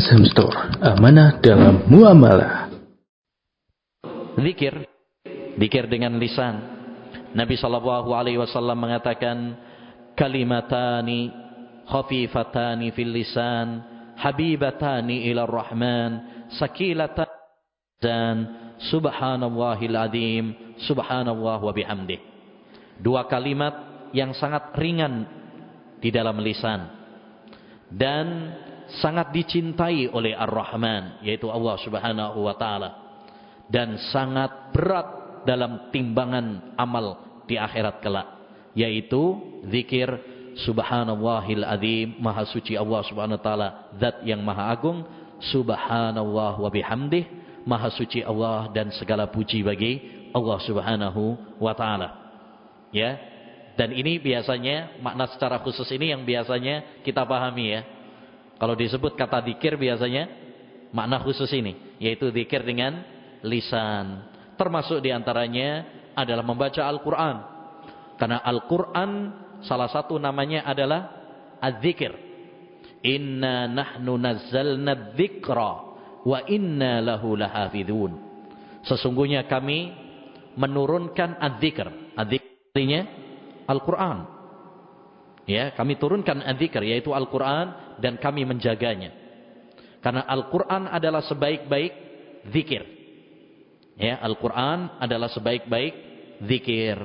[0.00, 2.72] Azam Store, amanah dalam muamalah.
[4.40, 4.88] Zikir,
[5.60, 6.56] zikir dengan lisan.
[7.36, 9.60] Nabi sallallahu alaihi wasallam mengatakan
[10.16, 11.28] kalimatani
[11.84, 13.84] khafifatani fil lisan
[14.16, 17.28] habibatani ila rahman sakilatan
[18.00, 18.34] dan
[18.88, 20.44] subhanallahil azim
[20.80, 22.24] subhanallah wa bihamdih.
[23.04, 25.28] Dua kalimat yang sangat ringan
[26.00, 26.88] di dalam lisan
[27.92, 28.26] dan
[28.98, 32.90] sangat dicintai oleh Ar-Rahman yaitu Allah Subhanahu wa taala
[33.70, 38.26] dan sangat berat dalam timbangan amal di akhirat kelak
[38.74, 39.38] yaitu
[39.70, 40.10] zikir
[40.66, 45.06] subhanallahil azim maha suci Allah Subhanahu wa taala zat yang maha agung
[45.54, 47.24] subhanallah wa bihamdih
[47.64, 52.08] maha suci Allah dan segala puji bagi Allah Subhanahu wa taala.
[52.90, 53.18] Ya
[53.78, 57.80] dan ini biasanya makna secara khusus ini yang biasanya kita pahami ya
[58.60, 60.28] kalau disebut kata dikir biasanya
[60.92, 61.96] makna khusus ini.
[61.96, 63.00] Yaitu dikir dengan
[63.40, 64.28] lisan.
[64.60, 67.36] Termasuk di antaranya adalah membaca Al-Quran.
[68.20, 69.10] Karena Al-Quran
[69.64, 71.08] salah satu namanya adalah
[71.56, 72.12] Az-Zikir.
[73.00, 75.72] Inna nahnu nazzalna dzikra
[76.20, 78.12] wa inna lahu lahafidhun.
[78.84, 79.88] Sesungguhnya kami
[80.60, 82.12] menurunkan Az-Zikr.
[82.12, 83.08] Az-Zikr
[83.64, 84.39] Al-Quran.
[85.50, 89.10] Ya, kami turunkan adzikr yaitu Al-Qur'an dan kami menjaganya.
[89.98, 91.92] Karena Al-Qur'an adalah sebaik-baik
[92.54, 92.86] zikir.
[93.98, 95.94] Ya, Al-Qur'an adalah sebaik-baik
[96.46, 96.96] zikir.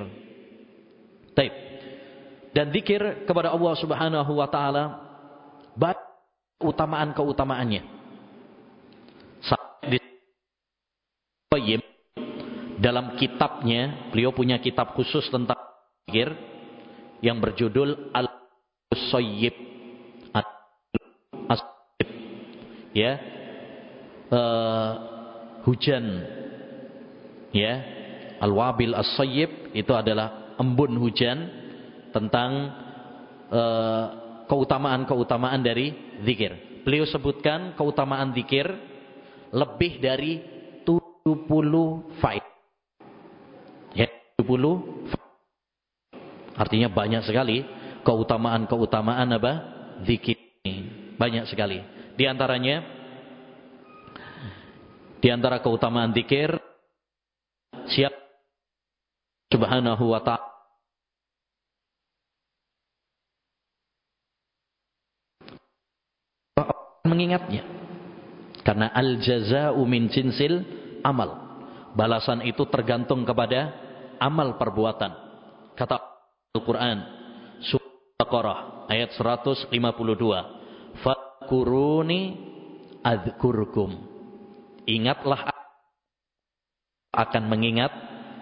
[1.34, 1.54] Baik.
[2.54, 4.84] Dan zikir kepada Allah Subhanahu wa taala
[5.74, 6.06] banyak
[6.62, 7.96] keutamaan-keutamaannya.
[12.76, 15.58] dalam kitabnya, beliau punya kitab khusus tentang
[16.06, 16.30] zikir
[17.18, 18.14] yang berjudul
[19.06, 19.54] Al-Sayyib.
[21.46, 21.62] As
[22.90, 23.12] ya.
[24.26, 24.92] Uh,
[25.62, 26.26] hujan
[27.54, 27.74] ya.
[28.42, 31.38] Al-Wabil As-Sayyib itu adalah embun hujan
[32.10, 32.50] tentang
[33.54, 34.06] uh,
[34.50, 36.82] keutamaan-keutamaan dari zikir.
[36.82, 38.66] Beliau sebutkan keutamaan zikir
[39.54, 40.42] lebih dari
[40.82, 42.44] 70 faid.
[43.94, 44.10] Ya,
[44.42, 45.06] 70
[46.56, 47.62] Artinya banyak sekali
[48.06, 49.52] keutamaan-keutamaan apa?
[50.06, 50.38] Zikir.
[51.18, 51.82] Banyak sekali.
[52.14, 52.86] Di antaranya
[55.18, 56.54] di antara keutamaan zikir
[57.90, 58.14] siap
[59.50, 60.46] subhanahu wa ta'ala
[67.10, 67.64] mengingatnya.
[68.62, 70.62] Karena al jaza'u min jinsil
[71.02, 71.42] amal.
[71.96, 73.72] Balasan itu tergantung kepada
[74.20, 75.10] amal perbuatan.
[75.78, 75.96] Kata
[76.52, 77.15] Al-Quran
[78.16, 79.68] Al-Baqarah ayat 152
[81.04, 82.32] Fakuruni
[83.04, 83.92] adhkurkum.
[84.88, 85.52] Ingatlah
[87.12, 87.92] akan mengingat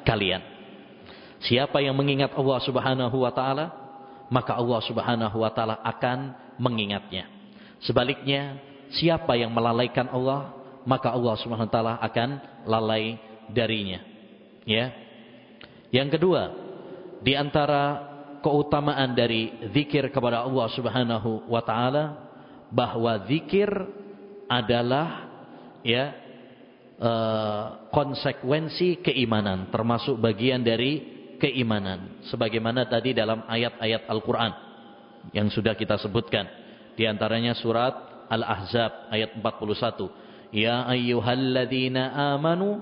[0.07, 0.47] kalian.
[1.43, 3.67] Siapa yang mengingat Allah subhanahu wa ta'ala
[4.31, 7.27] Maka Allah subhanahu wa ta'ala akan mengingatnya.
[7.83, 8.63] Sebaliknya
[8.95, 10.55] Siapa yang melalaikan Allah
[10.87, 12.29] Maka Allah subhanahu wa ta'ala akan
[12.63, 13.19] lalai
[13.51, 13.99] darinya.
[14.71, 14.95] Ya.
[15.91, 16.55] Yang kedua
[17.27, 18.14] di antara
[18.45, 22.29] keutamaan dari zikir kepada Allah Subhanahu wa taala
[22.69, 23.73] bahwa zikir
[24.45, 25.33] adalah
[25.81, 26.13] ya
[27.01, 31.01] uh, konsekuensi keimanan termasuk bagian dari
[31.41, 34.53] keimanan sebagaimana tadi dalam ayat-ayat Al-Qur'an
[35.33, 36.45] yang sudah kita sebutkan.
[36.95, 42.79] Di antaranya surat Al-Ahzab ayat 41 ya ayyuhalladzina amanu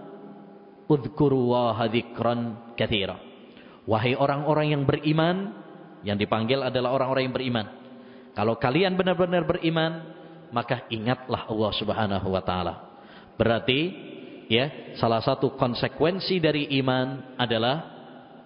[0.90, 3.31] udhkurullaha dzikran katsira
[3.82, 5.58] Wahai orang-orang yang beriman,
[6.06, 7.66] yang dipanggil adalah orang-orang yang beriman.
[8.32, 9.92] Kalau kalian benar-benar beriman,
[10.54, 12.74] maka ingatlah Allah Subhanahu wa taala.
[13.34, 13.80] Berarti
[14.46, 17.92] ya, salah satu konsekuensi dari iman adalah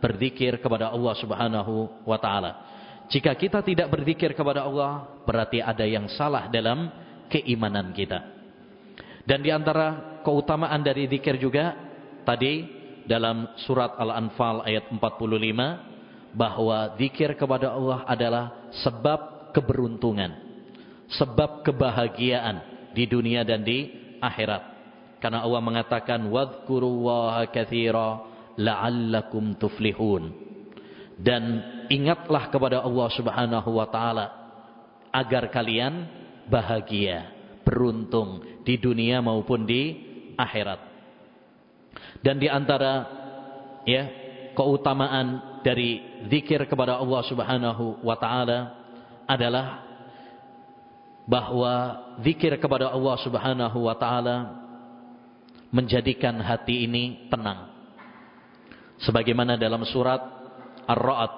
[0.01, 2.53] berzikir kepada Allah Subhanahu wa taala.
[3.07, 6.91] Jika kita tidak berzikir kepada Allah, berarti ada yang salah dalam
[7.31, 8.35] keimanan kita.
[9.27, 11.75] Dan di antara keutamaan dari zikir juga
[12.27, 12.76] tadi
[13.07, 18.45] dalam surat Al-Anfal ayat 45 bahwa zikir kepada Allah adalah
[18.85, 20.37] sebab keberuntungan,
[21.17, 23.89] sebab kebahagiaan di dunia dan di
[24.21, 24.77] akhirat.
[25.17, 28.27] Karena Allah mengatakan wadhkurullaha katsira
[28.61, 30.45] la'allakum tuflihun.
[31.17, 34.27] Dan ingatlah kepada Allah Subhanahu wa taala
[35.09, 36.05] agar kalian
[36.45, 37.33] bahagia,
[37.65, 39.97] beruntung di dunia maupun di
[40.37, 40.86] akhirat.
[42.27, 43.07] Dan di antara
[43.87, 44.11] ya
[44.59, 48.75] keutamaan dari zikir kepada Allah Subhanahu wa taala
[49.31, 49.87] adalah
[51.23, 54.59] bahwa zikir kepada Allah Subhanahu wa taala
[55.71, 57.71] menjadikan hati ini tenang.
[59.07, 60.19] Sebagaimana dalam surat
[60.83, 61.35] Ar-Ra'd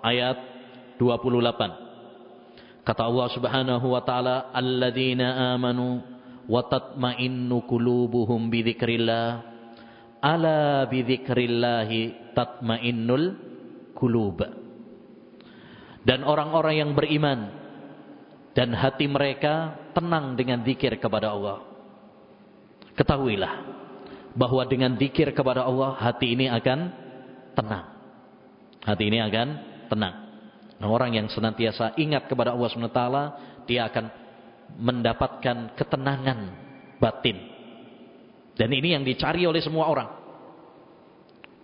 [0.00, 0.40] ayat
[0.96, 2.80] 28.
[2.80, 6.00] Kata Allah Subhanahu wa taala, "Alladzina amanu
[6.48, 9.49] wa tatma'innu qulubuhum bi dzikrillah."
[10.20, 11.90] Ala bi dzikrillah
[12.36, 13.24] tatma'innul
[13.96, 14.40] qulub.
[16.04, 17.52] Dan orang-orang yang beriman
[18.56, 21.64] dan hati mereka tenang dengan zikir kepada Allah.
[22.96, 23.54] Ketahuilah
[24.36, 26.78] bahwa dengan zikir kepada Allah hati ini akan
[27.56, 27.86] tenang.
[28.80, 29.48] Hati ini akan
[29.92, 30.14] tenang.
[30.80, 33.02] Nah, orang yang senantiasa ingat kepada Allah SWT,
[33.68, 34.04] dia akan
[34.80, 36.38] mendapatkan ketenangan
[36.96, 37.49] batin.
[38.60, 40.12] Dan ini yang dicari oleh semua orang.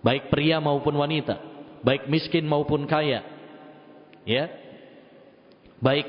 [0.01, 1.37] Baik pria maupun wanita,
[1.85, 3.21] baik miskin maupun kaya.
[4.25, 4.49] Ya.
[5.77, 6.09] Baik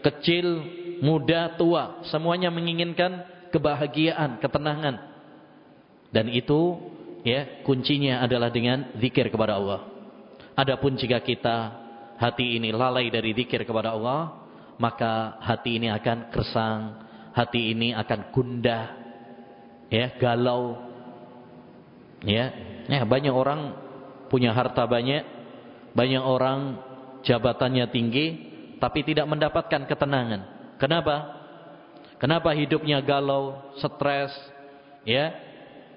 [0.00, 0.64] kecil,
[1.04, 4.96] muda, tua, semuanya menginginkan kebahagiaan, ketenangan.
[6.08, 6.80] Dan itu
[7.28, 9.84] ya kuncinya adalah dengan zikir kepada Allah.
[10.56, 11.76] Adapun jika kita
[12.16, 14.48] hati ini lalai dari zikir kepada Allah,
[14.80, 16.80] maka hati ini akan kersang,
[17.36, 19.01] hati ini akan gundah,
[19.92, 20.80] ya, galau.
[22.24, 22.54] Ya,
[22.88, 23.76] ya banyak orang
[24.32, 25.26] punya harta banyak,
[25.92, 26.80] banyak orang
[27.28, 28.26] jabatannya tinggi,
[28.80, 30.74] tapi tidak mendapatkan ketenangan.
[30.80, 31.42] Kenapa?
[32.16, 34.32] Kenapa hidupnya galau, stres,
[35.04, 35.34] ya?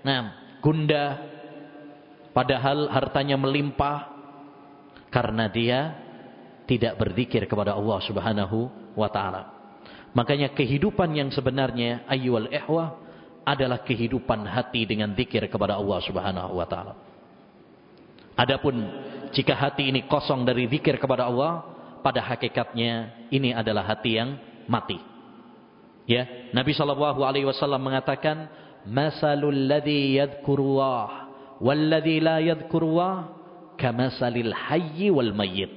[0.01, 1.21] Nah, gundah
[2.33, 4.11] padahal hartanya melimpah
[5.13, 5.79] karena dia
[6.65, 8.67] tidak berzikir kepada Allah Subhanahu
[8.97, 9.53] wa taala.
[10.17, 13.04] Makanya kehidupan yang sebenarnya ayyuhal ihwa
[13.45, 16.97] adalah kehidupan hati dengan zikir kepada Allah Subhanahu wa taala.
[18.35, 18.75] Adapun
[19.31, 21.63] jika hati ini kosong dari zikir kepada Allah,
[22.01, 24.35] pada hakikatnya ini adalah hati yang
[24.67, 24.99] mati.
[26.05, 28.49] Ya, Nabi sallallahu alaihi wasallam mengatakan,
[28.85, 31.07] "Masalul ladzi yadhkurullah
[31.61, 33.13] wal ladzi la yadhkurullah
[33.77, 35.71] kamasalil hayyi wal mayyit."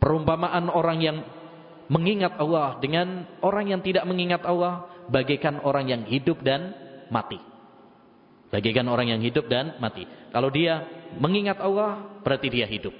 [0.00, 1.18] Perumpamaan orang yang
[1.88, 6.72] mengingat Allah dengan orang yang tidak mengingat Allah bagaikan orang yang hidup dan
[7.12, 7.40] mati.
[8.54, 10.06] Bagaikan orang yang hidup dan mati.
[10.30, 10.86] Kalau dia
[11.18, 12.94] mengingat Allah, berarti dia hidup.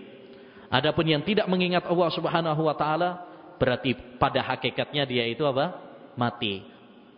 [0.66, 3.22] Adapun yang tidak mengingat Allah Subhanahu wa taala
[3.62, 5.78] berarti pada hakikatnya dia itu apa?
[6.18, 6.66] mati.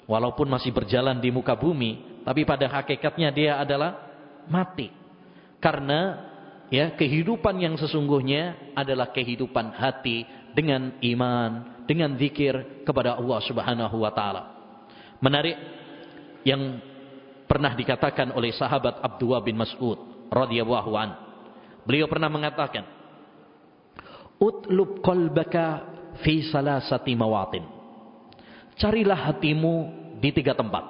[0.07, 4.07] Walaupun masih berjalan di muka bumi, tapi pada hakikatnya dia adalah
[4.47, 4.89] mati.
[5.59, 6.31] Karena
[6.71, 10.25] ya kehidupan yang sesungguhnya adalah kehidupan hati
[10.55, 14.56] dengan iman, dengan zikir kepada Allah Subhanahu wa taala.
[15.21, 15.57] Menarik
[16.45, 16.79] yang
[17.47, 21.11] pernah dikatakan oleh sahabat Abdullah bin Mas'ud radhiyallahu an.
[21.87, 22.85] Beliau pernah mengatakan,
[24.37, 27.65] Utlub qalbaka fi salasati mawatin.
[28.77, 29.75] Carilah hatimu
[30.21, 30.85] di tiga tempat.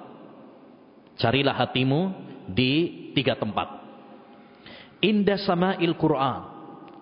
[1.17, 2.01] Carilah hatimu
[2.51, 2.73] di
[3.15, 3.87] tiga tempat.
[4.99, 6.57] Inda sama'il Qur'an.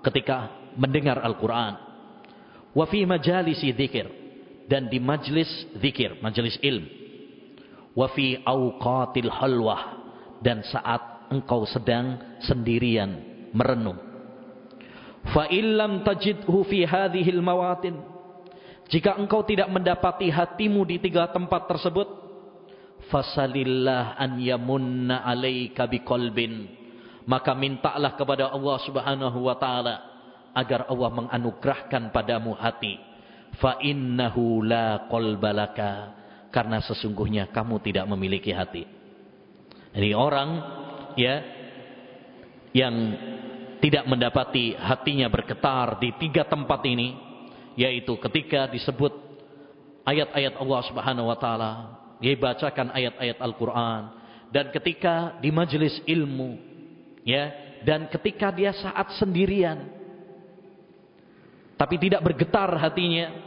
[0.05, 1.81] Ketika mendengar Al-Quran.
[2.77, 4.07] Wa fi majalisi dzikir.
[4.69, 5.49] Dan di majlis
[5.81, 7.04] zikir, majlis ilm.
[7.95, 10.03] Wa fi awqatil halwah.
[10.43, 13.17] Dan saat engkau sedang sendirian
[13.57, 14.15] merenung
[15.33, 17.97] Fa illam tajidhu fi hadhil mawatin.
[18.93, 22.05] Jika engkau tidak mendapati hatimu di tiga tempat tersebut,
[23.09, 26.69] fasalillah an yamunna alaika biqalbin.
[27.25, 29.97] Maka mintalah kepada Allah Subhanahu wa taala
[30.53, 33.01] agar Allah menganugerahkan padamu hati.
[33.57, 36.21] Fa innahu la qalbalaka.
[36.55, 38.87] Karena sesungguhnya kamu tidak memiliki hati.
[39.91, 40.51] Jadi orang
[41.19, 41.43] ya
[42.71, 42.95] yang
[43.83, 47.15] tidak mendapati hatinya bergetar di tiga tempat ini
[47.75, 49.13] yaitu ketika disebut
[50.09, 51.73] ayat-ayat Allah Subhanahu wa taala
[52.17, 54.03] dia bacakan ayat-ayat Al-Qur'an
[54.49, 56.57] dan ketika di majelis ilmu
[57.29, 57.53] ya
[57.85, 59.85] dan ketika dia saat sendirian
[61.77, 63.44] tapi tidak bergetar hatinya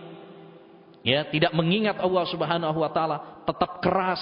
[1.07, 4.19] ya tidak mengingat Allah Subhanahu wa taala tetap keras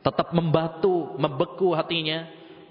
[0.00, 2.24] tetap membatu membeku hatinya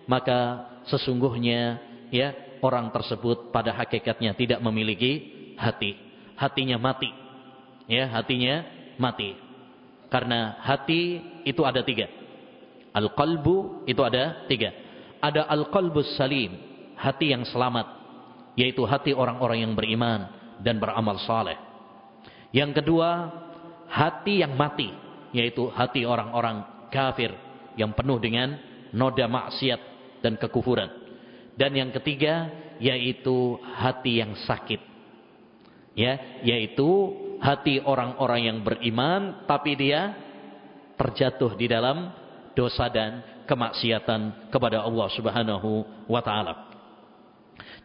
[0.09, 1.77] maka sesungguhnya
[2.09, 2.33] ya
[2.63, 5.97] orang tersebut pada hakikatnya tidak memiliki hati.
[6.37, 7.09] Hatinya mati.
[7.89, 9.35] Ya, hatinya mati.
[10.07, 12.07] Karena hati itu ada tiga.
[12.95, 14.71] Al-qalbu itu ada tiga.
[15.19, 16.55] Ada al-qalbus salim.
[16.97, 17.85] Hati yang selamat.
[18.57, 20.29] Yaitu hati orang-orang yang beriman
[20.61, 21.57] dan beramal saleh.
[22.57, 23.29] Yang kedua,
[23.85, 24.89] hati yang mati.
[25.29, 27.29] Yaitu hati orang-orang kafir.
[27.77, 28.57] Yang penuh dengan
[28.89, 29.81] noda maksiat
[30.25, 30.89] dan kekufuran.
[31.53, 32.49] Dan yang ketiga
[32.81, 34.81] yaitu hati yang sakit.
[35.97, 36.85] Ya, yaitu
[37.41, 40.13] hati orang-orang yang beriman tapi dia
[40.97, 42.13] terjatuh di dalam
[42.57, 46.69] dosa dan kemaksiatan kepada Allah Subhanahu wa taala.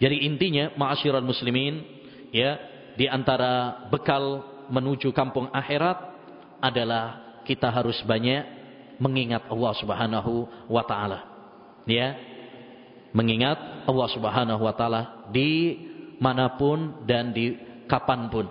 [0.00, 1.84] Jadi intinya ma'asyiral muslimin
[2.32, 2.56] ya
[2.96, 5.98] di antara bekal menuju kampung akhirat
[6.62, 8.46] adalah kita harus banyak
[9.02, 11.26] mengingat Allah Subhanahu wa taala.
[11.88, 12.14] Ya.
[13.12, 15.82] Mengingat Allah Subhanahu wa taala di
[16.22, 17.58] mana pun dan di
[17.90, 18.46] kapan pun.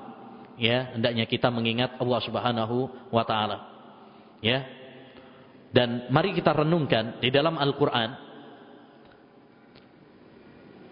[0.60, 3.58] Ya, hendaknya kita mengingat Allah Subhanahu wa taala.
[4.44, 4.68] Ya.
[5.72, 8.12] Dan mari kita renungkan di dalam Al-Qur'an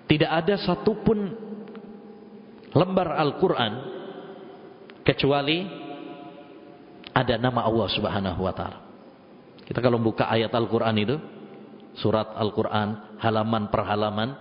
[0.07, 1.35] tidak ada satupun
[2.71, 3.73] lembar Al-Qur'an
[5.09, 5.65] kecuali
[7.09, 8.85] ada nama Allah Subhanahu wa taala.
[9.65, 11.17] Kita kalau buka ayat Al-Qur'an itu,
[11.97, 14.37] surat Al-Qur'an halaman per halaman,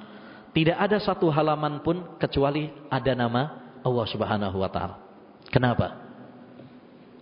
[0.53, 5.01] tidak ada satu halaman pun kecuali ada nama Allah Subhanahu wa taala.
[5.49, 6.05] Kenapa?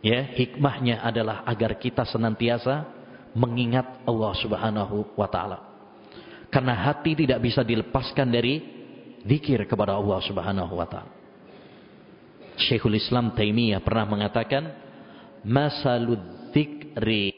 [0.03, 2.83] Ya, hikmahnya adalah agar kita senantiasa
[3.31, 5.63] mengingat Allah Subhanahu wa taala.
[6.51, 8.59] Karena hati tidak bisa dilepaskan dari
[9.23, 11.16] zikir kepada Allah Subhanahu wa taala.
[12.57, 14.65] Syekhul Islam Taimiyah pernah mengatakan,
[15.45, 17.37] "Masalud dzikri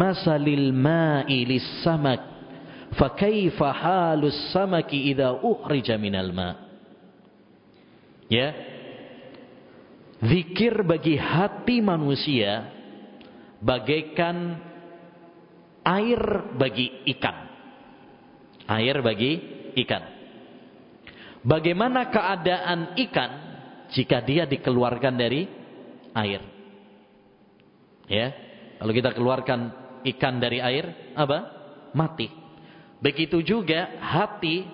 [0.00, 2.20] masalil ma'i lis-samak
[2.96, 6.50] fa kaifa halus samaki idza ukhrija minal ma.
[8.32, 8.54] Ya.
[10.20, 12.68] Zikir bagi hati manusia
[13.64, 14.60] bagaikan
[15.80, 16.20] air
[16.60, 17.36] bagi ikan.
[18.68, 19.32] Air bagi
[19.80, 20.19] ikan
[21.42, 23.30] bagaimana keadaan ikan
[23.90, 25.48] jika dia dikeluarkan dari
[26.14, 26.42] air
[28.06, 29.60] ya kalau kita keluarkan
[30.16, 31.38] ikan dari air, apa?
[31.92, 32.32] Mati.
[33.00, 34.64] Begitu juga hati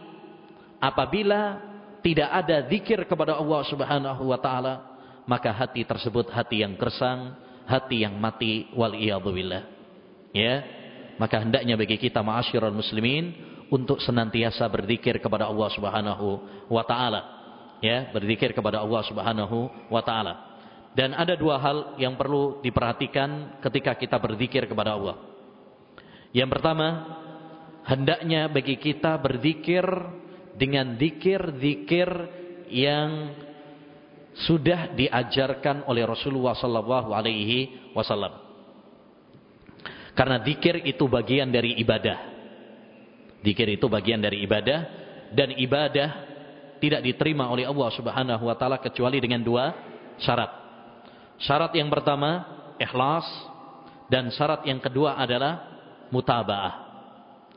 [0.79, 1.59] apabila
[2.07, 4.75] tidak ada zikir kepada Allah Subhanahu wa taala,
[5.27, 7.35] maka hati tersebut hati yang gersang,
[7.67, 9.67] hati yang mati wal billah.
[10.31, 10.63] Ya.
[11.17, 16.29] Maka hendaknya bagi kita ma'asyiral muslimin untuk senantiasa berzikir kepada Allah Subhanahu
[16.71, 17.23] wa taala.
[17.85, 20.59] Ya, berzikir kepada Allah Subhanahu wa taala.
[20.97, 25.21] Dan ada dua hal yang perlu diperhatikan ketika kita berzikir kepada Allah.
[26.33, 26.89] Yang pertama,
[27.85, 29.85] hendaknya bagi kita berzikir
[30.57, 32.09] dengan zikir-zikir
[32.73, 33.37] yang
[34.49, 38.37] sudah diajarkan oleh Rasulullah sallallahu alaihi wasallam.
[40.17, 42.36] Karena zikir itu bagian dari ibadah.
[43.45, 44.81] Zikir itu bagian dari ibadah
[45.33, 46.09] dan ibadah
[46.78, 49.73] tidak diterima oleh Allah Subhanahu wa taala kecuali dengan dua
[50.21, 50.50] syarat.
[51.40, 52.45] Syarat yang pertama
[52.81, 53.26] ikhlas
[54.09, 55.76] dan syarat yang kedua adalah
[56.09, 56.87] mutabaah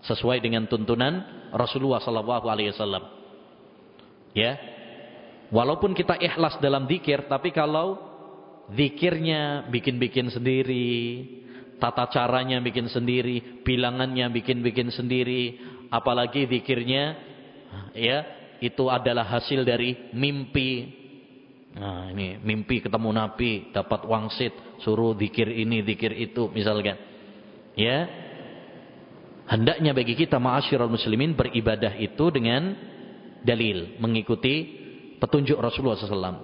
[0.03, 3.03] sesuai dengan tuntunan Rasulullah sallallahu alaihi wasallam.
[4.33, 4.55] Ya.
[5.49, 7.97] Walaupun kita ikhlas dalam zikir tapi kalau
[8.69, 11.25] zikirnya bikin-bikin sendiri,
[11.79, 15.57] tata caranya bikin sendiri, bilangannya bikin-bikin sendiri,
[15.89, 17.17] apalagi zikirnya
[17.95, 18.27] ya
[18.59, 20.99] itu adalah hasil dari mimpi
[21.69, 26.97] Nah, ini mimpi ketemu Nabi, dapat wangsit, suruh zikir ini, zikir itu, misalkan.
[27.77, 28.09] Ya.
[29.49, 32.73] Hendaknya bagi kita ma'asyiral muslimin beribadah itu dengan
[33.45, 34.77] dalil, mengikuti
[35.21, 36.41] petunjuk Rasulullah SAW.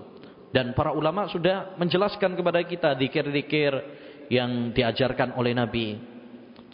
[0.54, 3.74] Dan para ulama sudah menjelaskan kepada kita zikir-zikir
[4.30, 5.88] yang diajarkan oleh Nabi.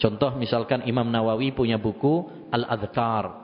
[0.00, 3.42] Contoh misalkan Imam Nawawi punya buku Al-Adhkar.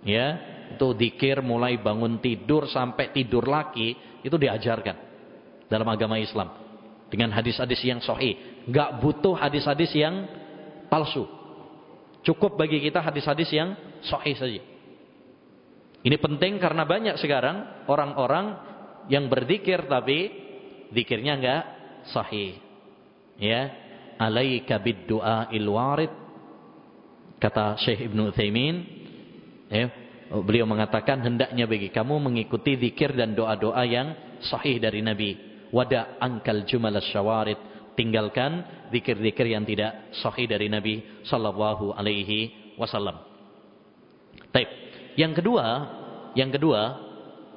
[0.00, 0.26] Ya,
[0.72, 3.92] itu dikir mulai bangun tidur sampai tidur lagi
[4.24, 4.96] itu diajarkan
[5.68, 6.48] dalam agama Islam
[7.12, 8.64] dengan hadis-hadis yang sahih.
[8.64, 10.24] Enggak butuh hadis-hadis yang
[10.88, 11.26] palsu.
[12.24, 13.76] Cukup bagi kita hadis-hadis yang
[14.06, 14.62] sahih saja.
[16.00, 18.56] Ini penting karena banyak sekarang orang-orang
[19.12, 20.32] yang berzikir tapi
[20.96, 21.62] zikirnya enggak
[22.08, 22.69] sahih.
[23.40, 23.72] Ya,
[24.20, 26.12] alaika bid-du'a il-warid
[27.40, 28.84] kata Syekh Ibnu Utsaimin
[29.72, 29.88] ya
[30.44, 34.12] beliau mengatakan hendaknya bagi kamu mengikuti zikir dan doa-doa yang
[34.44, 35.34] sahih dari Nabi.
[35.72, 37.56] Wada angkal jumal syawarid.
[37.98, 43.18] Tinggalkan zikir-zikir yang tidak sahih dari Nabi sallallahu alaihi wasallam.
[44.54, 44.68] Taib.
[45.18, 45.64] Yang kedua,
[46.38, 46.80] yang kedua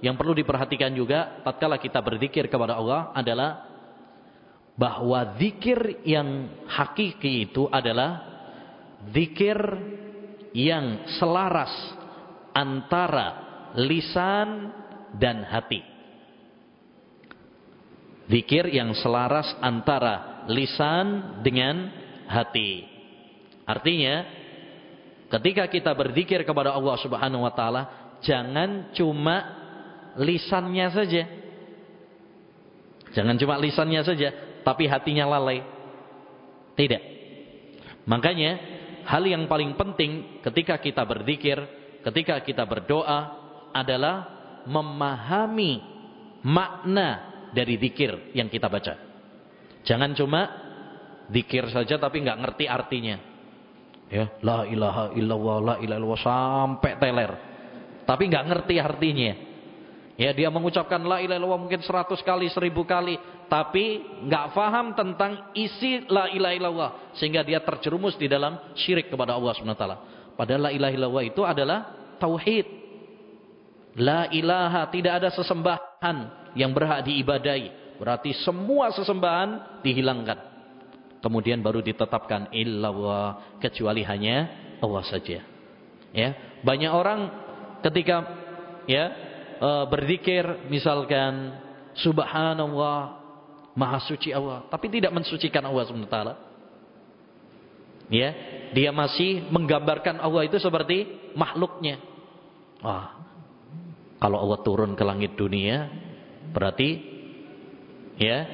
[0.04, 3.73] yang perlu diperhatikan juga tatkala kita berzikir kepada Allah adalah
[4.74, 8.26] bahwa zikir yang hakiki itu adalah
[9.14, 9.58] zikir
[10.54, 11.74] yang selaras
[12.54, 13.28] antara
[13.78, 14.74] lisan
[15.18, 15.82] dan hati.
[18.30, 21.92] Zikir yang selaras antara lisan dengan
[22.26, 22.88] hati.
[23.68, 24.26] Artinya,
[25.38, 27.84] ketika kita berzikir kepada Allah Subhanahu wa taala,
[28.24, 29.38] jangan cuma
[30.18, 31.24] lisannya saja.
[33.14, 34.30] Jangan cuma lisannya saja,
[34.64, 35.62] tapi hatinya lalai.
[36.74, 37.04] Tidak.
[38.10, 38.52] Makanya
[39.06, 41.60] hal yang paling penting ketika kita berzikir,
[42.02, 43.20] ketika kita berdoa
[43.72, 44.16] adalah
[44.66, 45.80] memahami
[46.44, 47.10] makna
[47.54, 48.96] dari zikir yang kita baca.
[49.84, 50.42] Jangan cuma
[51.30, 53.18] zikir saja tapi nggak ngerti artinya.
[54.12, 57.32] Ya, la ilaha illallah, la ilaha illallah sampai teler.
[58.04, 59.32] Tapi nggak ngerti artinya.
[60.24, 63.20] Ya, dia mengucapkan la ilaha illallah mungkin seratus kali, seribu kali,
[63.52, 69.36] tapi nggak faham tentang isi la ilaha illallah sehingga dia terjerumus di dalam syirik kepada
[69.36, 69.86] Allah SWT.
[70.40, 71.80] Padahal la ilaha illallah itu adalah
[72.24, 72.64] tauhid.
[74.00, 76.18] La ilaha tidak ada sesembahan
[76.56, 78.00] yang berhak diibadai.
[78.00, 80.40] Berarti semua sesembahan dihilangkan.
[81.20, 84.48] Kemudian baru ditetapkan illallah kecuali hanya
[84.80, 85.44] Allah saja.
[86.16, 86.30] Ya,
[86.64, 87.28] banyak orang
[87.84, 88.24] ketika
[88.88, 89.33] ya
[89.64, 91.56] e, berzikir misalkan
[91.96, 93.24] subhanallah
[93.74, 94.68] maha suci Allah.
[94.68, 96.18] Tapi tidak mensucikan Allah SWT
[98.12, 98.30] ya
[98.76, 102.04] dia masih menggambarkan Allah itu seperti makhluknya.
[102.84, 103.24] Wah
[104.20, 105.88] kalau Allah turun ke langit dunia
[106.52, 107.00] berarti
[108.20, 108.46] ya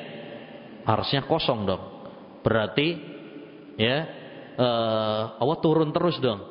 [0.86, 1.84] harusnya kosong dong.
[2.46, 2.88] Berarti
[3.76, 3.98] ya
[4.56, 4.68] e,
[5.42, 6.46] Allah turun terus dong.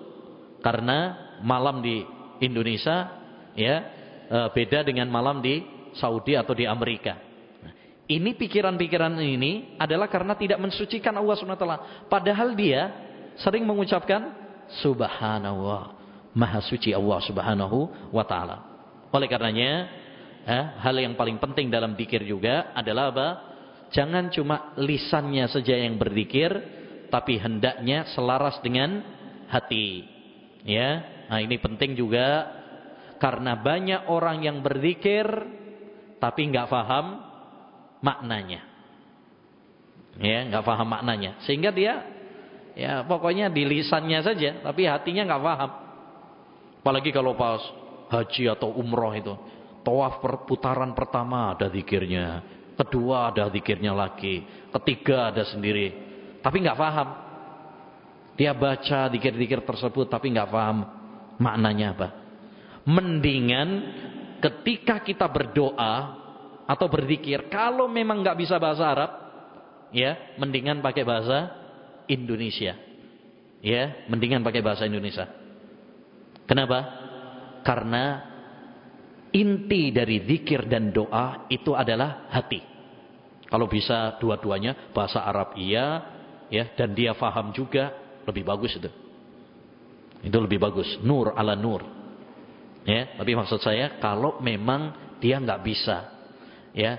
[0.59, 2.03] Karena malam di
[2.43, 3.15] Indonesia
[3.55, 3.98] ya
[4.29, 5.65] Eh, beda dengan malam di
[5.97, 7.17] Saudi atau di Amerika.
[7.65, 7.73] Nah,
[8.05, 11.65] ini pikiran-pikiran ini adalah karena tidak mensucikan Allah SWT.
[12.13, 12.93] Padahal dia
[13.41, 14.37] sering mengucapkan
[14.85, 15.97] Subhanallah.
[16.37, 18.69] Maha suci Allah Subhanahu wa taala.
[19.09, 19.89] Oleh karenanya,
[20.45, 23.29] eh, hal yang paling penting dalam zikir juga adalah apa?
[23.97, 26.53] Jangan cuma lisannya saja yang berzikir,
[27.09, 29.01] tapi hendaknya selaras dengan
[29.49, 30.05] hati.
[30.69, 31.01] Ya,
[31.33, 32.58] nah ini penting juga
[33.19, 35.27] karena banyak orang yang berzikir
[36.23, 37.07] tapi nggak paham
[38.03, 38.63] maknanya.
[40.19, 41.39] Ya, nggak paham maknanya.
[41.47, 42.03] Sehingga dia
[42.79, 45.71] ya pokoknya di lisannya saja tapi hatinya nggak paham.
[46.83, 47.63] Apalagi kalau pas
[48.11, 49.35] haji atau umroh itu.
[49.83, 52.43] Tawaf perputaran pertama ada zikirnya,
[52.75, 54.43] kedua ada zikirnya lagi,
[54.75, 55.95] ketiga ada sendiri.
[56.43, 57.09] Tapi nggak paham.
[58.39, 60.87] Dia baca zikir-zikir tersebut tapi nggak paham
[61.43, 62.18] maknanya apa
[62.89, 63.69] mendingan
[64.41, 66.17] ketika kita berdoa
[66.65, 69.13] atau berzikir kalau memang nggak bisa bahasa Arab
[69.93, 71.53] ya mendingan pakai bahasa
[72.09, 72.73] Indonesia.
[73.61, 75.29] Ya mendingan pakai bahasa Indonesia.
[76.49, 76.81] Kenapa?
[77.61, 78.25] Karena
[79.37, 82.65] inti dari zikir dan doa itu adalah hati.
[83.49, 86.05] Kalau bisa dua-duanya bahasa Arab iya
[86.49, 87.93] ya dan dia faham juga
[88.25, 88.89] lebih bagus itu.
[90.25, 90.97] Itu lebih bagus.
[91.05, 91.98] Nur ala nur
[92.89, 96.09] Ya, tapi maksud saya kalau memang dia nggak bisa,
[96.73, 96.97] ya,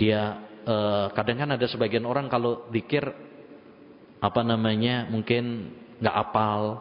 [0.00, 3.04] dia eh, kadang kan ada sebagian orang kalau dikir
[4.16, 6.80] apa namanya mungkin nggak apal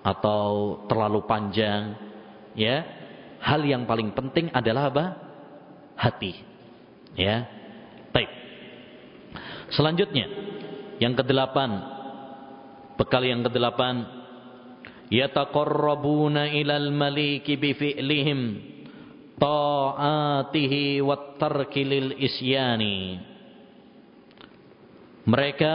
[0.00, 1.92] atau terlalu panjang,
[2.56, 3.04] ya.
[3.44, 5.04] Hal yang paling penting adalah apa?
[6.00, 6.40] Hati,
[7.12, 7.44] ya.
[8.16, 8.32] Baik.
[9.76, 10.24] Selanjutnya,
[11.04, 11.84] yang kedelapan,
[12.96, 14.23] bekal yang kedelapan
[15.14, 18.40] yataqarrabuna ilal maliki bifi'lihim
[19.38, 23.22] ta'atihi wat tarki lil isyani
[25.24, 25.74] mereka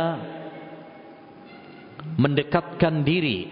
[2.19, 3.47] mendekatkan diri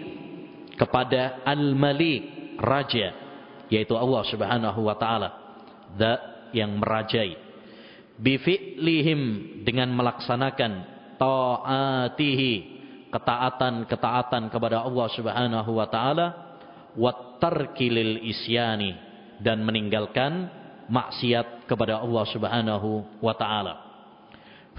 [0.78, 3.16] kepada al-malik raja
[3.68, 5.28] yaitu Allah Subhanahu wa taala
[6.52, 7.36] yang merajai.
[8.18, 9.20] Bifi'lihim
[9.62, 10.72] dengan melaksanakan
[11.18, 12.77] ta'atihi
[13.08, 16.26] ketaatan-ketaatan kepada Allah Subhanahu wa taala
[16.94, 18.96] wa tarkilil isyani
[19.38, 20.50] dan meninggalkan
[20.88, 23.74] maksiat kepada Allah Subhanahu wa taala.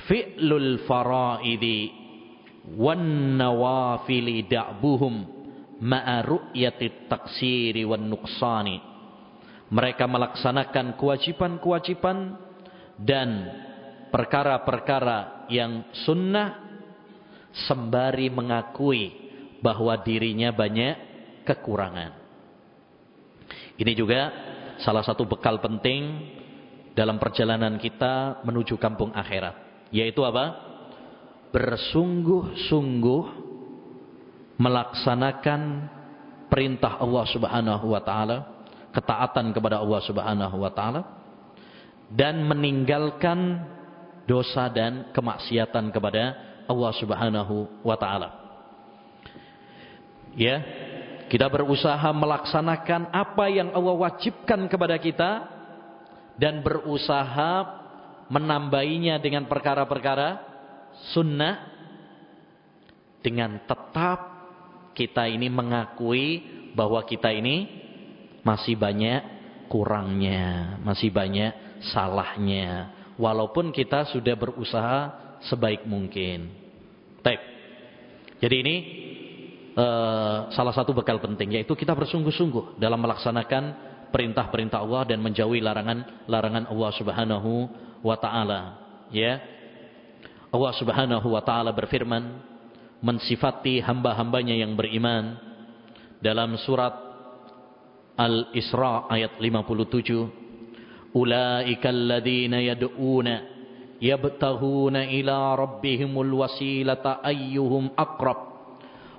[0.07, 1.91] Fi'lul faraidi
[2.75, 5.13] wan nawafili da'buhum
[5.79, 8.77] ma'a ru'yati taksiri wan nuqsani.
[9.69, 12.17] Mereka melaksanakan kewajiban-kewajiban
[12.97, 13.29] dan
[14.09, 16.68] perkara-perkara yang sunnah
[17.53, 19.13] sembari mengakui
[19.59, 20.95] bahwa dirinya banyak
[21.43, 22.15] kekurangan.
[23.79, 24.31] Ini juga
[24.83, 26.35] salah satu bekal penting
[26.95, 30.67] dalam perjalanan kita menuju kampung akhirat, yaitu apa?
[31.49, 33.23] Bersungguh-sungguh
[34.59, 35.61] melaksanakan
[36.51, 38.37] perintah Allah Subhanahu wa taala,
[38.91, 41.01] ketaatan kepada Allah Subhanahu wa taala
[42.11, 43.63] dan meninggalkan
[44.25, 48.29] dosa dan kemaksiatan kepada Allah Subhanahu wa taala.
[50.37, 50.61] Ya,
[51.33, 55.49] kita berusaha melaksanakan apa yang Allah wajibkan kepada kita
[56.37, 57.81] dan berusaha
[58.29, 60.45] menambahinya dengan perkara-perkara
[61.11, 61.73] sunnah
[63.25, 64.19] dengan tetap
[64.93, 66.45] kita ini mengakui
[66.77, 67.67] bahwa kita ini
[68.45, 69.21] masih banyak
[69.67, 72.95] kurangnya, masih banyak salahnya.
[73.19, 74.99] Walaupun kita sudah berusaha
[75.47, 76.58] sebaik mungkin.
[78.39, 78.75] Jadi ini
[79.75, 83.63] uh, salah satu bekal penting yaitu kita bersungguh-sungguh dalam melaksanakan
[84.09, 87.51] perintah-perintah Allah dan menjauhi larangan-larangan Allah Subhanahu
[88.01, 88.61] wa taala.
[89.11, 89.43] Ya.
[90.49, 92.41] Allah Subhanahu wa taala berfirman
[92.99, 95.37] mensifati hamba-hambanya yang beriman
[96.19, 96.91] dalam surat
[98.19, 101.15] Al-Isra ayat 57.
[101.15, 103.58] Ulaikal ladzina yad'una
[103.99, 108.39] yabtaghuna ila rabbihimul wasilata ayyuhum aqrab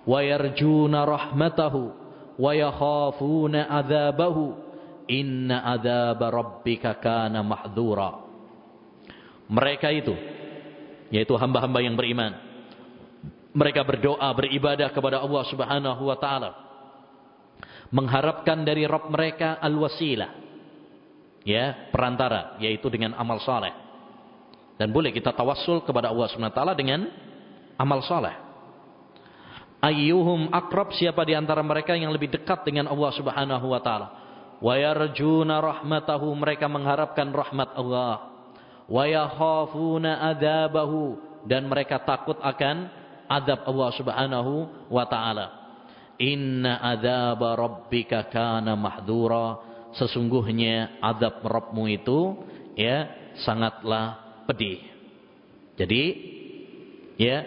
[0.04, 1.92] wa yarjuna rahmatahu
[2.40, 4.70] wa yakhafuna adzabahu
[5.10, 8.30] Inna adzab rabbika kana mahdhura.
[9.50, 10.14] Mereka itu
[11.10, 12.38] yaitu hamba-hamba yang beriman.
[13.50, 16.50] Mereka berdoa, beribadah kepada Allah Subhanahu wa taala.
[17.90, 20.38] Mengharapkan dari Rabb mereka al-wasilah.
[21.42, 23.74] Ya, perantara yaitu dengan amal saleh.
[24.80, 27.04] Dan boleh kita tawassul kepada Allah Subhanahu wa taala dengan
[27.76, 28.32] amal saleh.
[29.84, 34.08] Ayyuhum akrab siapa di antara mereka yang lebih dekat dengan Allah Subhanahu wa taala?
[34.60, 38.28] wa yarjuna rahmatahu mereka mengharapkan rahmat Allah
[38.86, 41.16] wa yakhafuna adabahu
[41.48, 42.92] dan mereka takut akan
[43.24, 44.52] adab Allah Subhanahu
[44.92, 45.46] wa taala
[46.20, 49.64] inna adaba rabbika kana mahdura
[49.96, 52.44] sesungguhnya adab Rabbmu itu
[52.76, 53.08] ya
[53.40, 54.80] sangatlah pedih
[55.80, 56.02] jadi
[57.16, 57.38] ya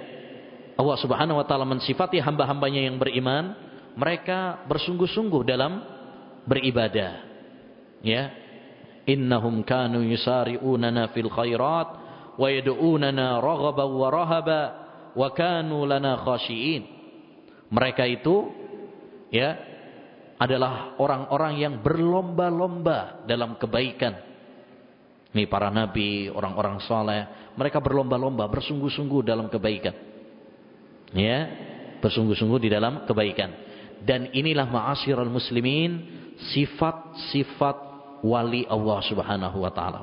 [0.73, 3.53] Allah Subhanahu wa taala mensifati hamba-hambanya yang beriman
[3.93, 5.81] mereka bersungguh-sungguh dalam
[6.49, 7.29] beribadah.
[8.01, 8.33] Ya.
[9.03, 11.89] Innahum kanu yusari'unana fil khairat
[12.39, 14.61] wa yad'unana raghaban wa rahaba
[15.13, 16.87] wa kanu lana khashiin.
[17.69, 18.49] Mereka itu
[19.29, 19.59] ya
[20.39, 24.32] adalah orang-orang yang berlomba-lomba dalam kebaikan.
[25.33, 29.97] Ini para nabi, orang-orang saleh, mereka berlomba-lomba, bersungguh-sungguh dalam kebaikan.
[31.09, 31.39] Ya,
[31.97, 33.49] bersungguh-sungguh di dalam kebaikan.
[34.05, 36.21] Dan inilah ma'asyiral muslimin
[36.53, 37.77] sifat-sifat
[38.21, 40.01] wali Allah Subhanahu wa taala.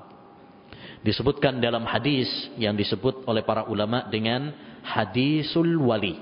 [1.00, 2.28] Disebutkan dalam hadis
[2.60, 4.52] yang disebut oleh para ulama dengan
[4.84, 6.18] hadisul wali.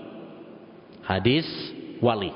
[1.03, 1.49] Hadis
[1.99, 2.31] wali.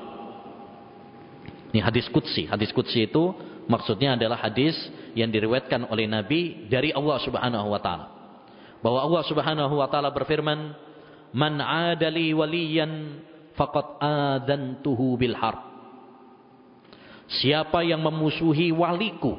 [1.71, 2.45] Ini hadis qudsi.
[2.45, 3.33] Hadis qudsi itu
[3.65, 4.75] maksudnya adalah hadis
[5.13, 8.05] yang diriwayatkan oleh Nabi dari Allah Subhanahu wa taala.
[8.83, 10.75] Bahwa Allah Subhanahu wa taala berfirman,
[11.31, 13.21] "Man 'adali waliyan
[13.55, 15.61] faqad adantuhu bil harb."
[17.41, 19.33] Siapa yang memusuhi waliku,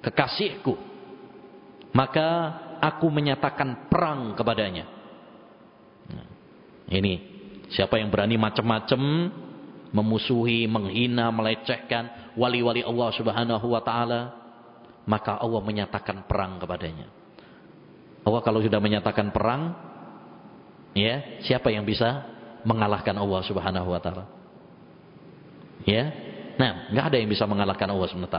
[0.00, 0.78] kekasihku,
[1.92, 2.28] maka
[2.78, 4.86] aku menyatakan perang kepadanya.
[6.06, 6.26] Nah,
[6.94, 7.14] ini
[7.72, 9.02] siapa yang berani macam-macam
[9.90, 14.35] memusuhi, menghina, melecehkan wali-wali Allah Subhanahu wa taala,
[15.06, 17.08] maka Allah menyatakan perang kepadanya.
[18.26, 19.72] Allah kalau sudah menyatakan perang,
[20.92, 22.26] ya, siapa yang bisa
[22.66, 24.26] mengalahkan Allah Subhanahu wa taala?
[25.86, 26.10] Ya,
[26.56, 28.38] Nah, nggak ada yang bisa mengalahkan Allah SWT.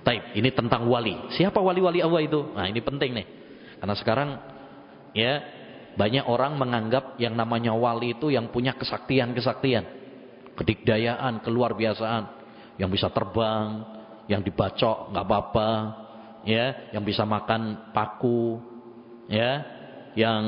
[0.00, 1.14] Taib, ini tentang wali.
[1.36, 2.40] Siapa wali-wali Allah itu?
[2.56, 3.26] Nah, ini penting nih.
[3.76, 4.28] Karena sekarang
[5.12, 5.34] ya
[5.96, 9.84] banyak orang menganggap yang namanya wali itu yang punya kesaktian-kesaktian,
[10.56, 12.32] kedikdayaan, keluar biasaan,
[12.80, 13.84] yang bisa terbang,
[14.26, 15.68] yang dibacok nggak apa-apa,
[16.46, 18.60] ya, yang bisa makan paku,
[19.30, 19.62] ya,
[20.18, 20.42] yang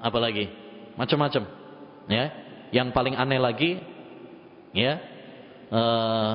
[0.00, 0.48] apa lagi?
[0.94, 1.42] Macam-macam,
[2.08, 2.24] ya.
[2.74, 3.78] Yang paling aneh lagi,
[4.74, 4.98] ya,
[5.70, 6.32] uh,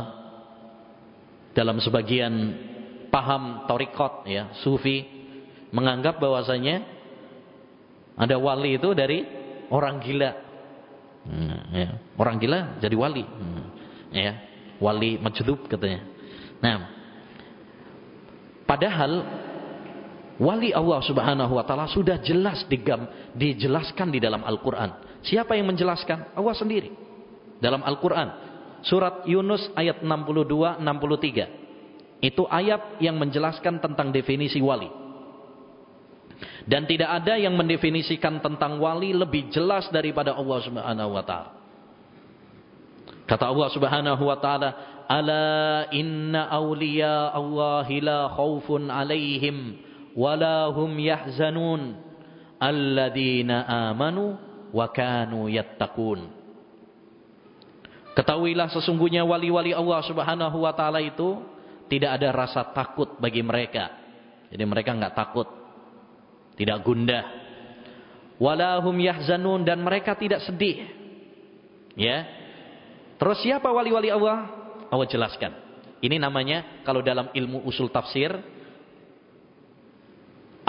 [1.54, 2.34] dalam sebagian
[3.10, 5.06] paham torikot ya sufi
[5.74, 6.86] menganggap bahwasanya
[8.16, 9.26] ada wali itu dari
[9.74, 10.32] orang gila
[11.26, 11.90] hmm, ya.
[12.18, 13.64] orang gila jadi wali hmm,
[14.14, 14.34] ya
[14.78, 16.06] wali majdub katanya
[16.60, 16.92] nah
[18.68, 19.24] padahal
[20.40, 26.36] wali Allah Subhanahu wa taala sudah jelas digam, dijelaskan di dalam Al-Qur'an siapa yang menjelaskan
[26.36, 26.92] Allah sendiri
[27.60, 32.24] dalam Al-Qur'an Surat Yunus ayat 62 63.
[32.24, 34.88] Itu ayat yang menjelaskan tentang definisi wali.
[36.64, 41.52] Dan tidak ada yang mendefinisikan tentang wali lebih jelas daripada Allah Subhanahu wa taala.
[43.28, 44.70] Kata Allah Subhanahu wa taala,
[45.10, 49.82] "Ala inna awliya Allahi la khaufun 'alaihim
[50.14, 51.98] wala hum yahzanun
[52.62, 54.38] alladzina amanu
[54.70, 56.30] wa kanu yattaqun."
[58.14, 61.40] Ketahuilah sesungguhnya wali-wali Allah Subhanahu wa taala itu
[61.88, 63.96] tidak ada rasa takut bagi mereka.
[64.52, 65.48] Jadi mereka enggak takut.
[66.60, 67.24] Tidak gundah.
[68.36, 70.84] Walahum yahzanun dan mereka tidak sedih.
[71.96, 72.28] Ya.
[73.16, 74.59] Terus siapa wali-wali Allah?
[74.90, 75.52] Allah jelaskan.
[76.00, 78.32] Ini namanya kalau dalam ilmu usul tafsir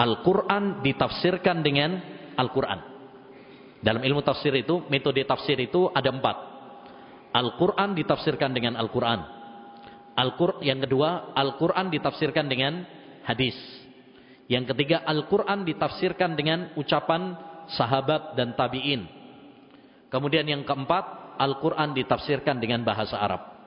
[0.01, 2.01] Al-Quran ditafsirkan dengan
[2.33, 2.79] Al-Quran.
[3.81, 6.37] Dalam ilmu tafsir itu, metode tafsir itu ada empat.
[7.33, 9.21] Al-Quran ditafsirkan dengan Al-Quran.
[10.17, 12.85] Al yang kedua, Al-Quran ditafsirkan dengan
[13.25, 13.55] hadis.
[14.49, 17.37] Yang ketiga, Al-Quran ditafsirkan dengan ucapan
[17.71, 19.07] sahabat dan tabi'in.
[20.11, 23.60] Kemudian yang keempat, Al-Quran ditafsirkan dengan bahasa Arab.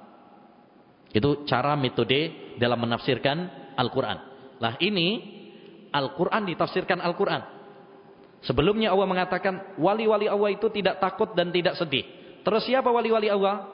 [1.14, 4.18] Itu cara metode dalam menafsirkan Al-Quran.
[4.58, 5.22] Lah ini
[5.94, 7.42] Al-Quran ditafsirkan Al-Quran.
[8.42, 12.02] Sebelumnya Allah mengatakan wali-wali Allah itu tidak takut dan tidak sedih.
[12.42, 13.70] Terus siapa wali-wali Allah?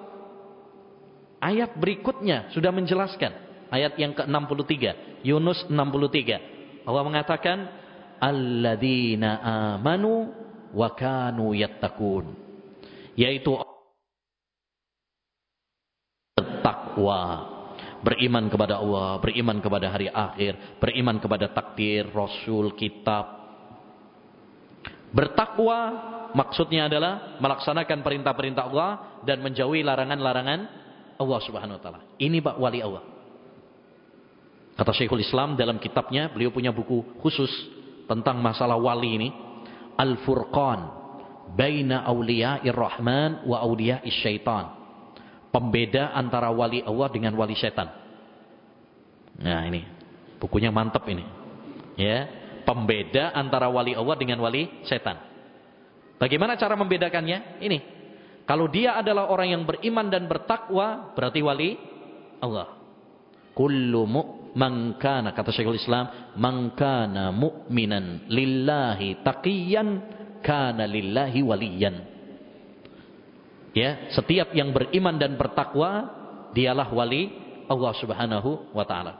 [1.40, 3.33] Ayat berikutnya sudah menjelaskan.
[3.72, 5.24] Ayat yang ke-63.
[5.24, 6.85] Yunus 63.
[6.85, 7.59] Allah mengatakan.
[8.20, 9.40] Alladzina
[9.81, 10.29] amanu
[10.76, 12.37] wa kanu yattakun.
[13.16, 13.57] Yaitu
[16.90, 17.22] takwa
[18.03, 23.38] beriman kepada Allah, beriman kepada hari akhir, beriman kepada takdir, rasul, kitab.
[25.11, 25.79] Bertakwa
[26.35, 28.90] maksudnya adalah melaksanakan perintah-perintah Allah
[29.22, 30.61] dan menjauhi larangan-larangan
[31.18, 32.00] Allah Subhanahu wa taala.
[32.18, 33.05] Ini Pak wali Allah.
[34.79, 37.50] Kata Syekhul Islam dalam kitabnya, beliau punya buku khusus
[38.09, 39.29] tentang masalah wali ini,
[39.98, 40.81] Al-Furqan
[41.53, 44.80] baina auliya'ir rahman wa auliya'is syaitan
[45.50, 47.90] pembeda antara wali Allah dengan wali setan.
[49.40, 49.86] Nah ini
[50.40, 51.22] bukunya mantap ini.
[52.00, 52.26] Ya,
[52.64, 55.20] pembeda antara wali Allah dengan wali setan.
[56.16, 57.60] Bagaimana cara membedakannya?
[57.60, 57.78] Ini.
[58.48, 61.76] Kalau dia adalah orang yang beriman dan bertakwa, berarti wali
[62.40, 62.80] Allah.
[63.54, 64.08] Kullu
[64.56, 69.88] man kana kata Syekhul Islam, man kana mu'minan lillahi taqiyan
[70.42, 72.10] kana lillahi waliyan.
[73.70, 76.11] Ya, setiap yang beriman dan bertakwa
[76.50, 77.30] dialah wali
[77.70, 79.14] Allah Subhanahu wa taala.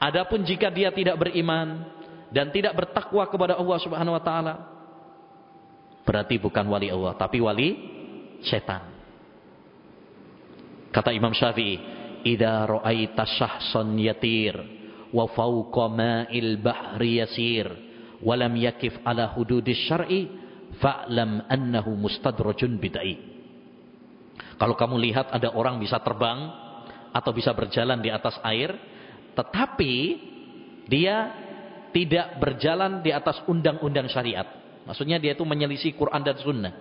[0.00, 1.84] Adapun jika dia tidak beriman
[2.32, 4.54] dan tidak bertakwa kepada Allah Subhanahu wa taala,
[6.08, 7.76] berarti bukan wali Allah, tapi wali
[8.48, 8.96] setan.
[10.88, 11.76] Kata Imam Syafi'i,
[12.24, 14.56] "Idza ra'aita syahsan yatir
[15.12, 17.68] wa fawqa ma'il bahri yasir
[18.24, 20.32] wa lam yakif ala hududis syar'i
[20.80, 23.29] fa'lam annahu mustadrajun bid'ai."
[24.60, 26.52] Kalau kamu lihat ada orang bisa terbang
[27.16, 28.76] atau bisa berjalan di atas air,
[29.32, 29.94] tetapi
[30.84, 31.32] dia
[31.96, 34.44] tidak berjalan di atas undang-undang syariat.
[34.84, 36.74] Maksudnya dia itu menyelisih Quran dan Sunnah.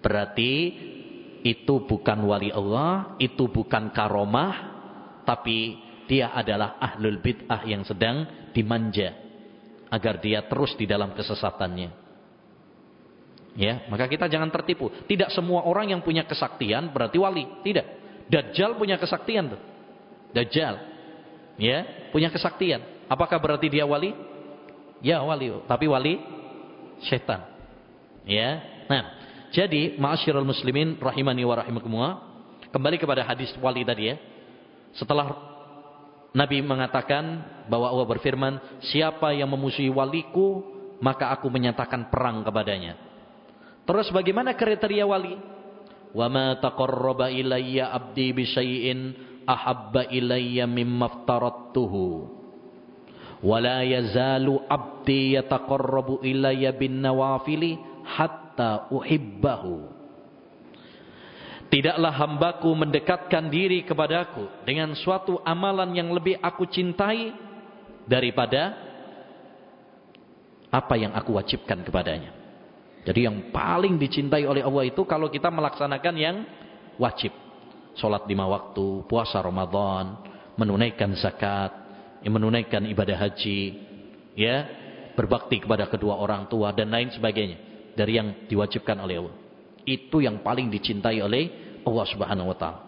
[0.00, 0.52] Berarti
[1.44, 4.54] itu bukan wali Allah, itu bukan karomah,
[5.28, 5.76] tapi
[6.08, 9.12] dia adalah ahlul bid'ah yang sedang dimanja
[9.92, 12.03] agar dia terus di dalam kesesatannya.
[13.54, 14.90] Ya, maka kita jangan tertipu.
[15.06, 17.86] Tidak semua orang yang punya kesaktian berarti wali, tidak.
[18.26, 19.60] Dajjal punya kesaktian tuh.
[20.34, 20.74] Dajjal.
[21.54, 22.82] Ya, punya kesaktian.
[23.06, 24.10] Apakah berarti dia wali?
[24.98, 26.18] Ya, wali, tapi wali
[27.06, 27.46] setan.
[28.26, 28.58] Ya.
[28.90, 29.02] Nah,
[29.54, 32.14] jadi ma'asyiral muslimin rahimani wa rahimakumullah,
[32.74, 34.16] kembali kepada hadis wali tadi ya.
[34.98, 35.30] Setelah
[36.34, 38.58] Nabi mengatakan bahwa Allah berfirman,
[38.90, 40.66] "Siapa yang memusuhi waliku,
[40.98, 42.98] maka aku menyatakan perang kepadanya."
[43.84, 45.36] Terus bagaimana kriteria wali?
[46.14, 49.12] Wa ma taqarraba ilayya abdi bi syai'in
[49.44, 52.04] ahabba ilayya mimma aftaradtuhu.
[53.44, 57.76] Wa la yazalu abdi yataqarrabu ilayya bin nawafili
[58.08, 59.92] hatta uhibbahu.
[61.68, 67.34] Tidaklah hambaku mendekatkan diri kepadaku dengan suatu amalan yang lebih aku cintai
[68.06, 68.78] daripada
[70.70, 72.33] apa yang aku wajibkan kepadanya.
[73.04, 76.36] Jadi yang paling dicintai oleh Allah itu kalau kita melaksanakan yang
[76.96, 77.32] wajib.
[77.94, 80.18] Sholat lima waktu, puasa Ramadan,
[80.58, 81.70] menunaikan zakat,
[82.26, 83.60] menunaikan ibadah haji,
[84.34, 84.66] ya,
[85.14, 89.36] berbakti kepada kedua orang tua dan lain sebagainya dari yang diwajibkan oleh Allah.
[89.86, 92.80] Itu yang paling dicintai oleh Allah Subhanahu wa taala.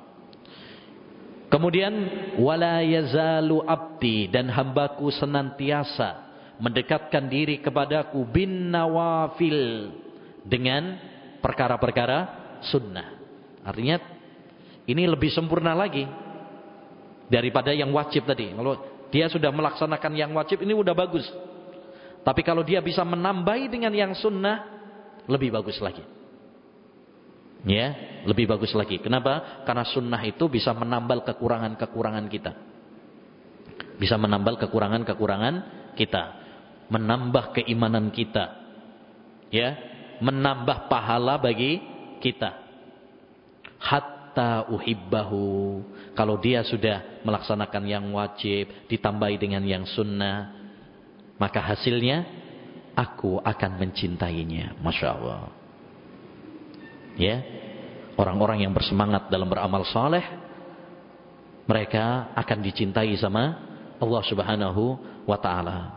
[1.47, 1.95] Kemudian
[2.43, 6.27] wala yazalu abdi dan hambaku senantiasa
[6.59, 9.95] mendekatkan diri kepadaku bin nawafil
[10.47, 10.97] dengan
[11.43, 12.19] perkara-perkara
[12.63, 13.19] sunnah.
[13.67, 13.99] Artinya
[14.87, 16.07] ini lebih sempurna lagi
[17.27, 18.55] daripada yang wajib tadi.
[18.55, 18.75] Kalau
[19.11, 21.27] dia sudah melaksanakan yang wajib ini udah bagus.
[22.23, 24.67] Tapi kalau dia bisa menambahi dengan yang sunnah
[25.31, 26.03] lebih bagus lagi.
[27.67, 29.03] Ya, lebih bagus lagi.
[29.03, 29.63] Kenapa?
[29.67, 32.53] Karena sunnah itu bisa menambal kekurangan-kekurangan kita.
[33.99, 35.55] Bisa menambal kekurangan-kekurangan
[35.99, 36.23] kita,
[36.95, 38.55] menambah keimanan kita.
[39.51, 41.81] Ya, menambah pahala bagi
[42.21, 42.53] kita.
[43.77, 45.83] Hatta uhibbahu.
[46.17, 50.57] Kalau dia sudah melaksanakan yang wajib, ditambahi dengan yang sunnah,
[51.37, 52.25] maka hasilnya
[52.97, 54.81] aku akan mencintainya.
[54.81, 55.53] Masya Allah.
[57.17, 57.41] Ya,
[58.17, 60.25] orang-orang yang bersemangat dalam beramal saleh,
[61.69, 63.61] mereka akan dicintai sama
[64.01, 64.83] Allah Subhanahu
[65.29, 65.97] wa taala.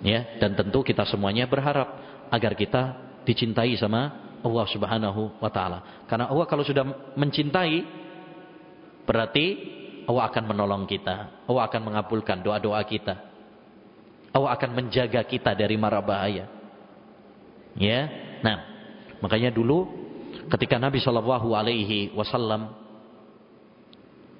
[0.00, 1.99] Ya, dan tentu kita semuanya berharap
[2.30, 2.82] agar kita
[3.26, 6.06] dicintai sama Allah Subhanahu wa taala.
[6.08, 7.84] Karena Allah kalau sudah mencintai
[9.04, 9.46] berarti
[10.08, 11.46] Allah akan menolong kita.
[11.46, 13.14] Allah akan mengabulkan doa-doa kita.
[14.30, 16.46] Allah akan menjaga kita dari mara bahaya.
[17.78, 18.00] Ya.
[18.42, 18.58] Nah,
[19.22, 19.86] makanya dulu
[20.50, 22.74] ketika Nabi Shallallahu alaihi wasallam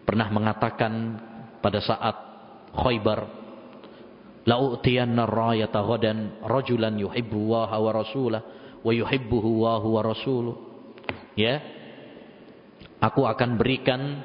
[0.06, 0.92] pernah mengatakan
[1.62, 2.16] pada saat
[2.70, 3.39] Khaybar
[4.48, 8.42] la'utiyanna rayata ghadan rajulan yuhibbu wa rasulah
[8.80, 10.56] wa yuhibbuhu wa rasuluh
[11.36, 11.60] ya.
[13.00, 14.20] Aku akan berikan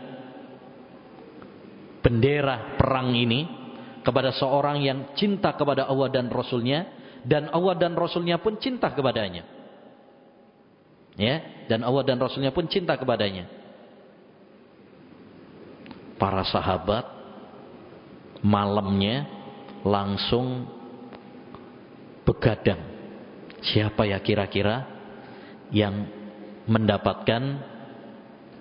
[2.03, 3.47] bendera perang ini
[4.03, 6.85] kepada seorang yang cinta kepada Allah dan Rasulnya
[7.23, 9.47] dan Allah dan Rasulnya pun cinta kepadanya.
[11.15, 11.65] Ya.
[11.71, 13.47] Dan Allah dan Rasulnya pun cinta kepadanya.
[16.19, 17.07] Para sahabat
[18.43, 19.34] malamnya
[19.85, 20.65] langsung
[22.25, 22.81] begadang.
[23.61, 24.89] Siapa ya kira-kira
[25.69, 26.09] yang
[26.65, 27.43] mendapatkan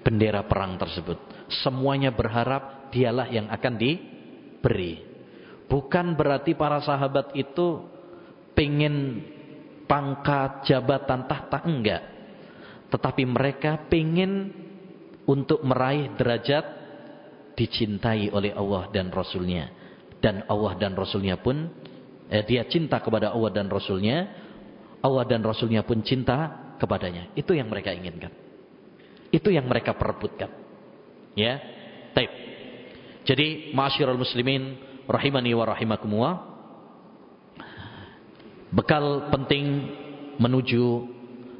[0.04, 1.16] bendera perang tersebut?
[1.64, 5.00] Semuanya berharap dialah yang akan diberi.
[5.64, 7.88] Bukan berarti para sahabat itu
[8.52, 9.24] pengen
[9.88, 12.04] pangkat, jabatan, tahta, enggak.
[12.92, 14.52] Tetapi mereka pengen
[15.24, 16.84] untuk meraih derajat
[17.56, 19.83] dicintai oleh Allah dan Rasulnya
[20.24, 21.68] dan Allah dan Rasulnya pun
[22.32, 24.32] eh, dia cinta kepada Allah dan Rasulnya
[25.04, 27.28] Allah dan Rasulnya pun cinta kepadanya.
[27.36, 28.32] Itu yang mereka inginkan.
[29.28, 30.48] Itu yang mereka perebutkan.
[31.36, 31.60] Ya
[32.16, 32.32] taib.
[33.28, 36.34] Jadi ma'asyiral muslimin rahimani wa rahimakumullah
[38.72, 39.92] bekal penting
[40.40, 40.84] menuju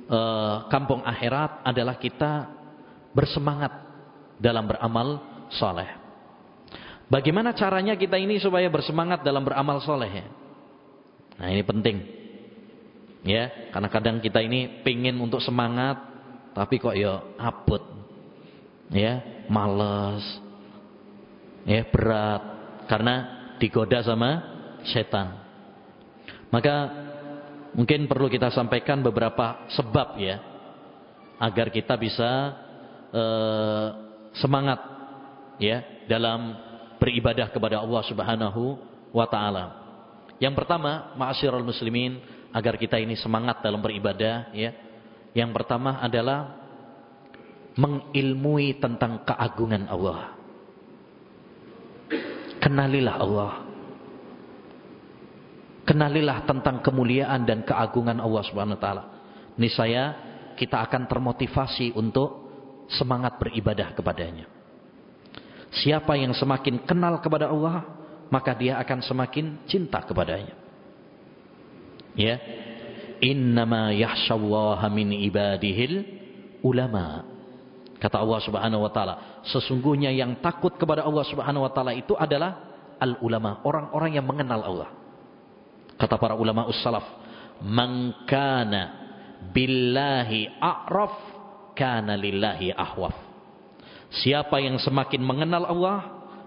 [0.08, 2.48] uh, kampung akhirat adalah kita
[3.12, 3.70] bersemangat
[4.40, 5.20] dalam beramal
[5.52, 6.03] saleh
[7.08, 10.26] Bagaimana caranya kita ini supaya bersemangat dalam beramal soleh ya?
[11.40, 11.96] Nah ini penting.
[13.24, 15.96] Ya, karena kadang kita ini pingin untuk semangat,
[16.52, 17.80] tapi kok ya abut.
[18.92, 20.20] Ya, males.
[21.64, 22.42] Ya, berat.
[22.84, 23.14] Karena
[23.56, 24.44] digoda sama
[24.84, 25.40] setan.
[26.52, 26.74] Maka
[27.72, 30.36] mungkin perlu kita sampaikan beberapa sebab ya.
[31.40, 32.30] Agar kita bisa
[33.08, 33.88] uh,
[34.36, 34.78] semangat
[35.56, 36.54] ya dalam
[36.98, 38.78] beribadah kepada Allah Subhanahu
[39.14, 39.64] wa taala.
[40.42, 42.18] Yang pertama, ma'asyiral muslimin,
[42.54, 44.70] agar kita ini semangat dalam beribadah ya.
[45.34, 46.62] Yang pertama adalah
[47.74, 50.38] mengilmui tentang keagungan Allah.
[52.62, 53.52] Kenalilah Allah.
[55.84, 59.04] Kenalilah tentang kemuliaan dan keagungan Allah Subhanahu wa taala.
[59.58, 60.04] Niscaya
[60.54, 62.46] kita akan termotivasi untuk
[62.94, 64.53] semangat beribadah kepadanya.
[65.82, 67.82] Siapa yang semakin kenal kepada Allah,
[68.30, 70.54] maka dia akan semakin cinta kepadanya.
[72.14, 72.38] Ya.
[73.18, 76.06] Innama yahsyallaha min ibadihil
[76.62, 77.26] ulama.
[77.98, 82.74] Kata Allah Subhanahu wa taala, sesungguhnya yang takut kepada Allah Subhanahu wa taala itu adalah
[83.00, 84.90] al ulama, orang-orang yang mengenal Allah.
[85.96, 87.06] Kata para ulama ussalaf,
[87.64, 88.12] "Man
[89.54, 91.14] billahi a'raf
[91.78, 93.23] kana lillahi ahwaf."
[94.22, 95.98] Siapa yang semakin mengenal Allah,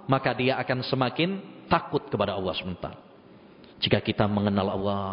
[0.08, 2.88] maka dia akan semakin takut kepada Allah SWT.
[3.84, 5.06] Jika kita mengenal Allah,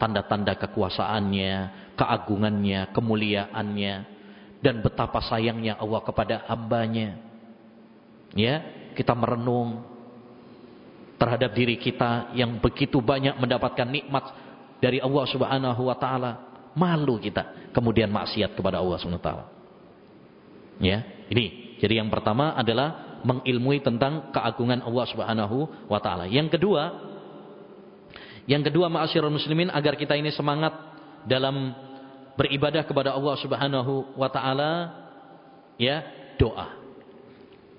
[0.00, 1.54] tanda-tanda kekuasaannya,
[1.94, 3.94] keagungannya, kemuliaannya,
[4.64, 7.20] dan betapa sayangnya Allah kepada hambanya.
[8.34, 8.62] Ya,
[8.96, 9.86] kita merenung
[11.20, 14.24] terhadap diri kita yang begitu banyak mendapatkan nikmat
[14.80, 16.32] dari Allah Subhanahu wa taala,
[16.72, 19.44] malu kita kemudian maksiat kepada Allah Subhanahu wa taala.
[20.80, 26.28] Ya, ini jadi yang pertama adalah mengilmui tentang keagungan Allah Subhanahu wa taala.
[26.28, 26.82] Yang kedua,
[28.44, 30.76] yang kedua ma'asyiral muslimin agar kita ini semangat
[31.24, 31.72] dalam
[32.36, 34.70] beribadah kepada Allah Subhanahu wa taala
[35.80, 36.04] ya,
[36.36, 36.76] doa.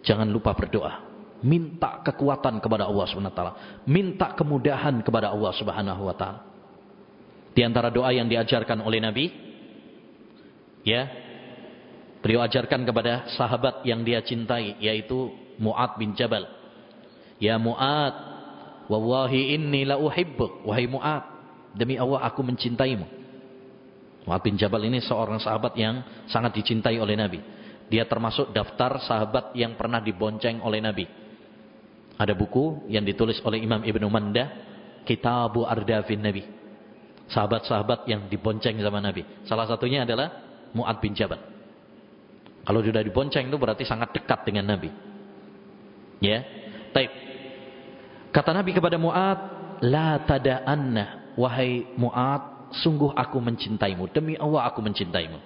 [0.01, 1.09] Jangan lupa berdoa.
[1.41, 3.53] Minta kekuatan kepada Allah Subhanahu wa taala.
[3.85, 6.41] Minta kemudahan kepada Allah Subhanahu wa taala.
[7.53, 9.25] Di antara doa yang diajarkan oleh Nabi
[10.81, 11.30] ya,
[12.21, 16.45] Beliau ajarkan kepada sahabat yang dia cintai yaitu Mu'ad bin Jabal.
[17.41, 18.13] Ya Mu'ad,
[18.85, 20.61] wallahi inni la uhibbuk.
[20.69, 21.25] Wahai Mu'ad,
[21.73, 23.05] demi Allah aku mencintaimu.
[24.29, 27.41] Mu'ad bin Jabal ini seorang sahabat yang sangat dicintai oleh Nabi.
[27.89, 31.09] Dia termasuk daftar sahabat yang pernah dibonceng oleh Nabi.
[32.21, 34.47] Ada buku yang ditulis oleh Imam Ibn Mandah,
[35.09, 36.45] Kitabu Ardafin Nabi.
[37.33, 39.25] Sahabat-sahabat yang dibonceng sama Nabi.
[39.49, 40.29] Salah satunya adalah
[40.77, 41.41] Mu'ad bin Jabal.
[42.61, 44.89] Kalau sudah dibonceng itu berarti sangat dekat dengan Nabi.
[46.21, 46.45] Ya.
[46.93, 47.11] Taib.
[48.31, 49.39] Kata Nabi kepada Mu'ad,
[49.81, 54.07] La tada'anna, wahai Mu'ad, sungguh aku mencintaimu.
[54.13, 55.39] Demi Allah aku mencintaimu.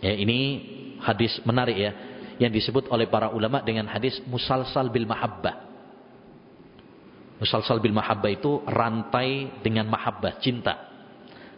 [0.00, 0.40] Ya, ini
[1.00, 1.92] hadis menarik ya
[2.36, 5.64] yang disebut oleh para ulama dengan hadis musalsal bil mahabbah.
[7.36, 10.88] Musalsal bil mahabbah itu rantai dengan mahabbah, cinta.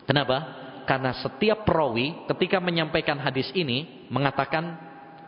[0.07, 0.68] Kenapa?
[0.89, 4.73] Karena setiap perawi ketika menyampaikan hadis ini mengatakan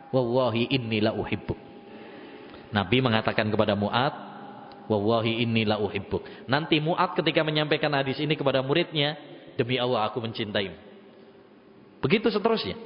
[0.08, 1.12] wallahi inni la.
[2.72, 4.14] Nabi mengatakan kepada Mu'ad,
[4.88, 5.76] wallahi inni la.
[6.48, 9.20] Nanti Mu'ad ketika menyampaikan hadis ini kepada muridnya,
[9.60, 10.72] demi Allah aku mencintaimu.
[12.00, 12.80] Begitu seterusnya.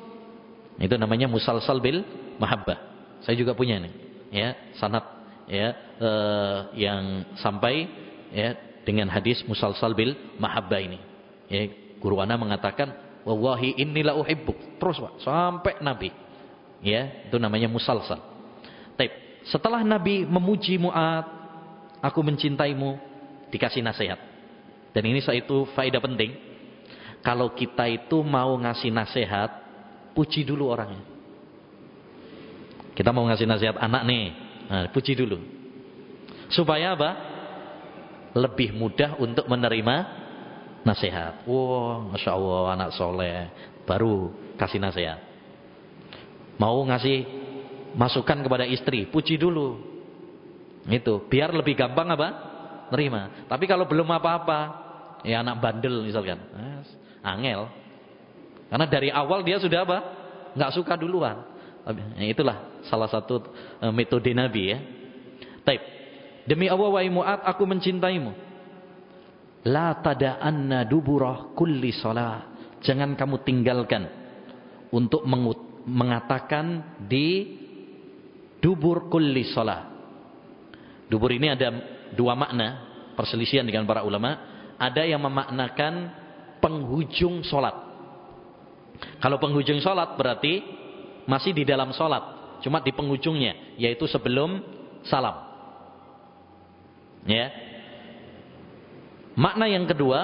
[0.83, 2.03] Itu namanya musalsal bil
[2.43, 2.91] mahabbah.
[3.23, 3.95] Saya juga punya nih,
[4.35, 5.07] ya, sanad
[5.47, 5.71] ya
[6.03, 7.87] eh, yang sampai
[8.35, 10.99] ya dengan hadis musalsal bil mahabbah ini.
[11.47, 12.93] Ya, guru ana mengatakan
[13.25, 14.77] wallahi innila uhibbuk.
[14.77, 16.13] Terus Pak, sampai Nabi.
[16.85, 18.21] Ya, itu namanya musalsal.
[19.01, 19.13] Taib.
[19.49, 21.25] Setelah Nabi memuji Mu'ad,
[22.05, 23.01] aku mencintaimu,
[23.49, 24.21] dikasih nasihat.
[24.93, 26.37] Dan ini saya itu faedah penting.
[27.25, 29.49] Kalau kita itu mau ngasih nasihat,
[30.13, 31.01] puji dulu orangnya.
[32.93, 34.25] Kita mau ngasih nasihat anak nih.
[34.69, 35.41] Nah, puji dulu.
[36.53, 37.11] Supaya apa?
[38.37, 40.24] Lebih mudah untuk menerima
[40.85, 41.49] nasihat.
[41.49, 43.51] Wow, Masya Allah anak soleh.
[43.89, 45.19] Baru kasih nasihat.
[46.61, 47.27] Mau ngasih
[47.99, 49.09] masukan kepada istri.
[49.09, 49.81] Puji dulu.
[50.87, 51.27] Itu.
[51.27, 52.29] Biar lebih gampang apa?
[52.93, 53.49] Nerima.
[53.49, 54.85] Tapi kalau belum apa-apa.
[55.25, 56.39] Ya anak bandel misalkan.
[57.25, 57.73] Angel.
[58.69, 59.99] Karena dari awal dia sudah apa?
[60.55, 61.55] Nggak suka duluan.
[62.17, 63.45] Ya, itulah salah satu
[63.81, 64.79] e, metode Nabi ya.
[65.65, 65.83] Taib.
[66.49, 67.01] Demi Allah wa
[67.45, 68.33] aku mencintaimu.
[69.65, 72.53] La tada'anna duburah kulli salah.
[72.85, 74.05] Jangan kamu tinggalkan
[74.93, 75.25] untuk
[75.89, 77.57] mengatakan di
[78.61, 79.89] dubur kulli salah.
[81.09, 81.69] Dubur ini ada
[82.13, 84.53] dua makna, perselisihan dengan para ulama.
[84.77, 86.13] Ada yang memaknakan
[86.61, 87.73] penghujung solat.
[89.21, 90.61] Kalau penghujung solat berarti
[91.25, 92.59] masih di dalam sholat.
[92.61, 93.77] Cuma di penghujungnya.
[93.81, 94.61] Yaitu sebelum
[95.05, 95.37] salam.
[97.25, 97.74] Ya.
[99.35, 100.21] Makna yang kedua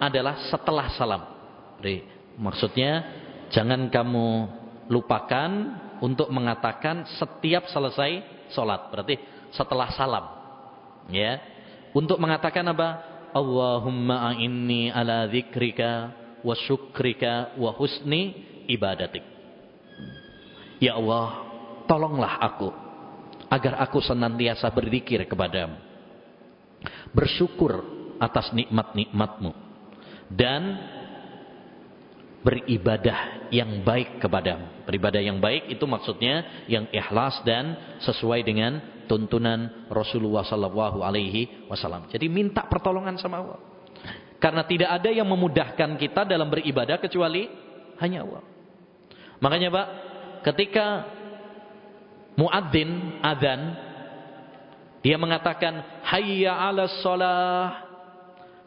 [0.00, 1.22] adalah setelah salam.
[1.80, 2.04] Jadi,
[2.36, 3.04] maksudnya
[3.52, 4.28] jangan kamu
[4.92, 5.50] lupakan
[6.00, 8.92] untuk mengatakan setiap selesai sholat.
[8.92, 9.16] Berarti
[9.52, 10.24] setelah salam.
[11.08, 11.40] Ya.
[11.96, 12.88] Untuk mengatakan apa?
[13.30, 18.34] Allahumma a'inni ala dzikrika wa syukrika wa husni
[18.66, 19.22] ibadatik.
[20.80, 21.44] Ya Allah,
[21.84, 22.72] tolonglah aku
[23.50, 25.76] agar aku senantiasa berzikir kepadamu.
[27.12, 29.56] Bersyukur atas nikmat-nikmatmu
[30.30, 30.62] dan
[32.40, 34.84] beribadah yang baik kepadamu.
[34.88, 42.08] Beribadah yang baik itu maksudnya yang ikhlas dan sesuai dengan tuntunan Rasulullah sallallahu alaihi wasallam.
[42.08, 43.60] Jadi minta pertolongan sama Allah.
[44.40, 47.44] Karena tidak ada yang memudahkan kita dalam beribadah kecuali
[48.00, 48.42] hanya Allah.
[49.44, 49.86] Makanya Pak,
[50.48, 50.86] ketika
[52.40, 53.60] muadzin adzan
[55.04, 57.89] dia mengatakan hayya 'alas shalah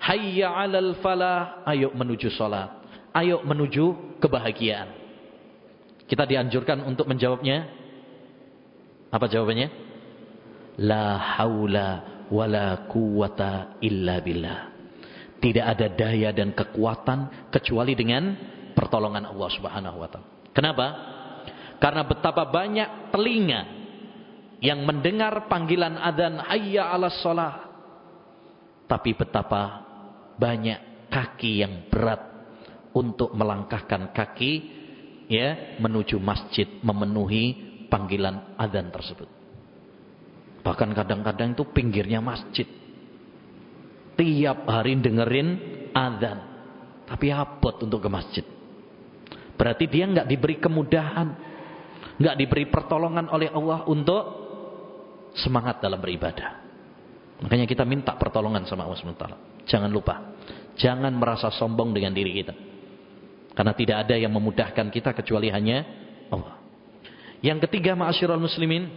[0.04, 1.64] hayya 'alal falah.
[1.64, 2.84] Ayo menuju salat
[3.14, 4.89] ayo menuju kebahagiaan.
[6.10, 7.70] Kita dianjurkan untuk menjawabnya.
[9.14, 9.70] Apa jawabannya?
[10.82, 11.89] La haula
[12.34, 14.60] wala quwata illa billah.
[15.38, 18.34] Tidak ada daya dan kekuatan kecuali dengan
[18.74, 20.28] pertolongan Allah Subhanahu wa taala.
[20.49, 20.88] Kenapa?
[21.78, 23.62] Karena betapa banyak telinga
[24.64, 27.70] yang mendengar panggilan adzan hayya 'alas shalah.
[28.89, 29.83] Tapi betapa
[30.38, 32.22] banyak kaki yang berat
[32.94, 34.52] untuk melangkahkan kaki
[35.30, 39.30] ya menuju masjid memenuhi panggilan adzan tersebut.
[40.64, 42.66] Bahkan kadang-kadang itu pinggirnya masjid.
[44.14, 45.50] Tiap hari dengerin
[45.92, 46.40] adzan,
[47.10, 48.46] tapi abot untuk ke masjid.
[49.58, 51.54] Berarti dia nggak diberi kemudahan
[52.18, 54.24] nggak diberi pertolongan oleh Allah untuk
[55.34, 56.62] semangat dalam beribadah.
[57.42, 59.26] Makanya kita minta pertolongan sama Allah SWT.
[59.68, 60.36] Jangan lupa.
[60.76, 62.53] Jangan merasa sombong dengan diri kita.
[63.53, 65.86] Karena tidak ada yang memudahkan kita kecuali hanya
[66.34, 66.57] Allah.
[67.45, 68.89] Yang ketiga ma'asyiral muslimin.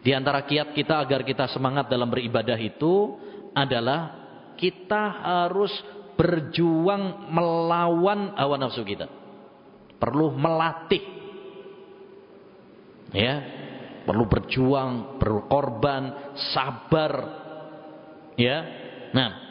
[0.00, 3.18] Di antara kiat kita agar kita semangat dalam beribadah itu
[3.52, 4.16] adalah
[4.56, 5.72] kita harus
[6.14, 9.08] berjuang melawan hawa nafsu kita.
[9.96, 11.04] Perlu melatih.
[13.10, 13.42] Ya,
[14.06, 17.12] perlu berjuang, berkorban, sabar.
[18.38, 18.58] Ya.
[19.10, 19.49] Nah,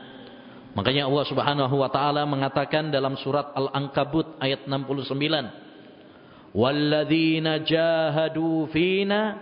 [0.77, 9.39] makanya Allah Subhanahu wa taala mengatakan dalam surat Al-Ankabut ayat 69, "Walladzina jahadu fina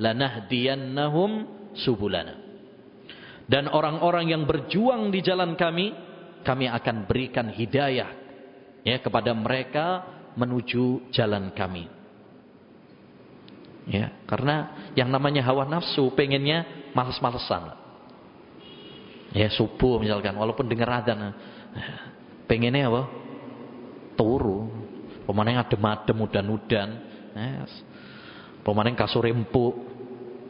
[0.00, 1.30] lanahdiyannahum
[1.76, 2.36] subulana."
[3.50, 5.90] Dan orang-orang yang berjuang di jalan kami,
[6.46, 8.10] kami akan berikan hidayah
[8.86, 10.06] ya kepada mereka
[10.38, 11.90] menuju jalan kami.
[13.90, 17.79] Ya, karena yang namanya hawa nafsu pengennya males-malesan.
[19.30, 21.34] Ya, subuh misalkan walaupun dengar adzan
[22.50, 23.02] pengennya apa?
[24.18, 24.66] Turu.
[25.22, 26.88] Pemaneng adem-adem udan-udan.
[27.38, 27.70] Yes.
[28.66, 29.78] Pemaneng kasur empuk.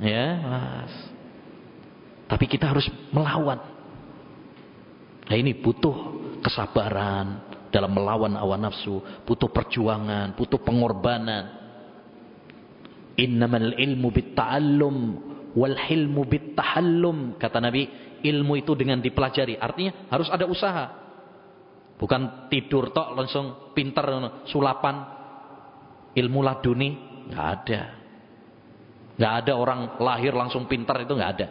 [0.01, 0.95] Ya, mas.
[2.25, 3.61] Tapi kita harus melawan.
[5.29, 5.95] Nah ini butuh
[6.41, 11.61] kesabaran dalam melawan hawa nafsu, butuh perjuangan, butuh pengorbanan.
[13.21, 14.97] Innamal ilmu bitta'allum
[15.53, 19.57] wal hilmu bittahallum kata Nabi, ilmu itu dengan dipelajari.
[19.57, 20.85] Artinya harus ada usaha.
[22.01, 24.05] Bukan tidur tok langsung pinter
[24.49, 25.05] sulapan
[26.17, 26.91] ilmu laduni,
[27.29, 27.83] enggak ada.
[29.21, 31.49] Enggak ada orang lahir langsung pintar itu enggak ada.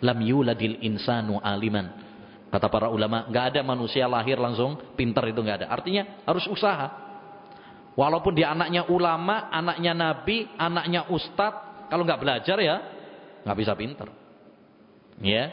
[0.00, 2.08] Lam yuladil insanu aliman.
[2.48, 5.68] Kata para ulama, nggak ada manusia lahir langsung pintar itu nggak ada.
[5.68, 6.88] Artinya harus usaha.
[7.92, 12.76] Walaupun dia anaknya ulama, anaknya nabi, anaknya ustadz, kalau nggak belajar ya
[13.44, 14.08] nggak bisa pintar.
[15.18, 15.50] Ya,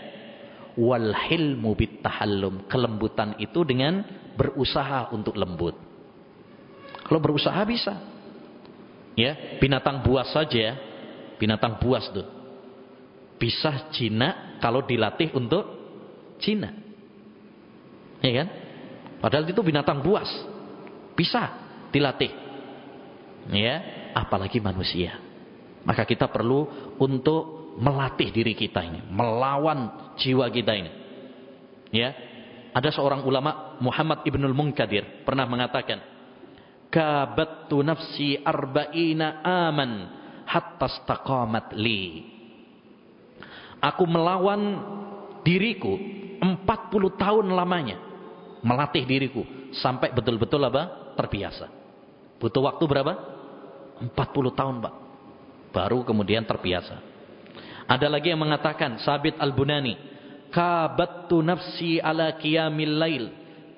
[0.76, 2.68] wal hilmu bitahallum.
[2.68, 4.04] Kelembutan itu dengan
[4.36, 5.76] berusaha untuk lembut.
[7.06, 7.96] Kalau berusaha bisa.
[9.16, 10.76] Ya, binatang buas saja,
[11.40, 12.36] binatang buas tuh
[13.36, 15.64] bisa jinak kalau dilatih untuk
[16.40, 16.74] jinak.
[18.24, 18.48] Ya kan?
[19.20, 20.28] Padahal itu binatang buas.
[21.16, 21.52] Bisa
[21.92, 22.32] dilatih.
[23.54, 23.76] Ya,
[24.18, 25.20] apalagi manusia.
[25.86, 30.92] Maka kita perlu untuk melatih diri kita ini, melawan jiwa kita ini.
[31.92, 32.12] Ya.
[32.76, 36.04] Ada seorang ulama Muhammad Ibnul Munkadir pernah mengatakan,
[36.92, 39.92] "Kabattu nafsi arba'ina aman
[40.44, 42.36] hatta istaqamat li."
[43.80, 44.62] Aku melawan
[45.46, 45.96] diriku
[46.42, 48.02] 40 tahun lamanya.
[48.66, 49.46] Melatih diriku.
[49.78, 51.14] Sampai betul-betul apa?
[51.16, 51.70] Terbiasa.
[52.42, 53.14] Butuh waktu berapa?
[54.04, 54.94] 40 tahun Pak.
[55.72, 57.15] Baru kemudian terbiasa.
[57.86, 58.98] Ada lagi yang mengatakan.
[59.02, 59.96] Sabit Al-Bunani.
[60.50, 63.26] Kabattu nafsi ala qiyamil lail.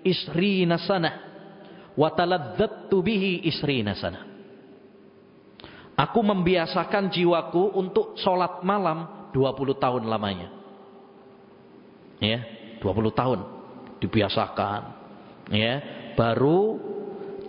[0.03, 1.27] Isri nasanah.
[1.97, 4.23] Wataladzattu bihi isri nasanah.
[5.97, 10.53] Aku membiasakan jiwaku untuk sholat malam 20 tahun lamanya.
[12.21, 12.45] Ya,
[12.77, 13.39] 20 tahun
[13.97, 14.81] dibiasakan.
[15.49, 15.73] Ya,
[16.13, 16.77] baru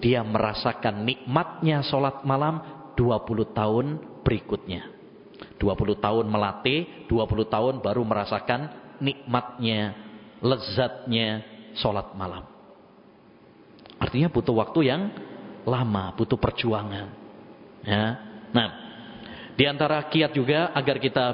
[0.01, 3.87] dia merasakan nikmatnya sholat malam 20 tahun
[4.25, 4.98] berikutnya.
[5.59, 8.71] 20 tahun melatih, 20 tahun baru merasakan
[9.03, 9.95] nikmatnya,
[10.39, 11.43] lezatnya
[11.79, 12.47] sholat malam.
[13.99, 15.11] Artinya butuh waktu yang
[15.67, 17.11] lama, butuh perjuangan.
[17.83, 18.05] Ya.
[18.55, 18.69] Nah,
[19.59, 21.27] di antara kiat juga agar kita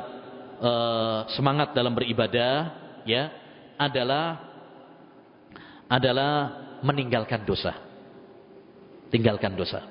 [0.61, 2.72] uh, semangat dalam beribadah
[3.05, 3.29] ya
[3.77, 4.41] adalah
[5.89, 6.33] adalah
[6.81, 7.77] meninggalkan dosa.
[9.12, 9.85] Tinggalkan dosa.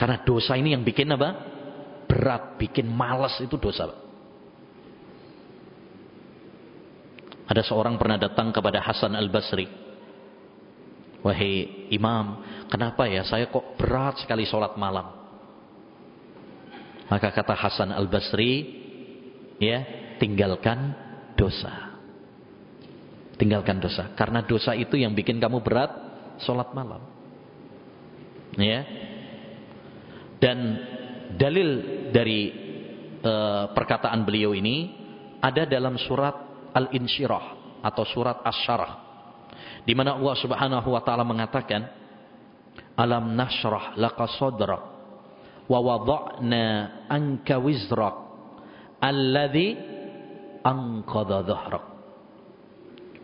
[0.00, 1.49] Karena dosa ini yang bikin apa?
[2.10, 3.86] Berat, bikin malas itu dosa.
[7.46, 9.66] Ada seorang pernah datang kepada Hasan Al-Basri.
[11.22, 15.06] Wahai imam, kenapa ya saya kok berat sekali sholat malam?
[17.06, 18.80] Maka kata Hasan Al-Basri,
[19.60, 19.84] ya
[20.16, 20.96] tinggalkan
[21.36, 21.90] dosa
[23.40, 25.88] tinggalkan dosa karena dosa itu yang bikin kamu berat
[26.44, 27.00] sholat malam
[28.60, 28.84] ya
[30.36, 30.76] dan
[31.36, 31.70] dalil
[32.10, 32.40] dari
[33.22, 34.94] uh, perkataan beliau ini
[35.40, 36.34] ada dalam surat
[36.74, 39.10] al-insyirah atau surat asy-syarah
[39.84, 41.88] di mana Allah Subhanahu wa taala mengatakan
[42.96, 44.82] alam nashrah laka sadrak
[45.70, 46.64] wa wada'na
[47.08, 48.16] anka wizrak
[49.00, 49.78] alladhi
[50.60, 51.84] anqadha dhahrak.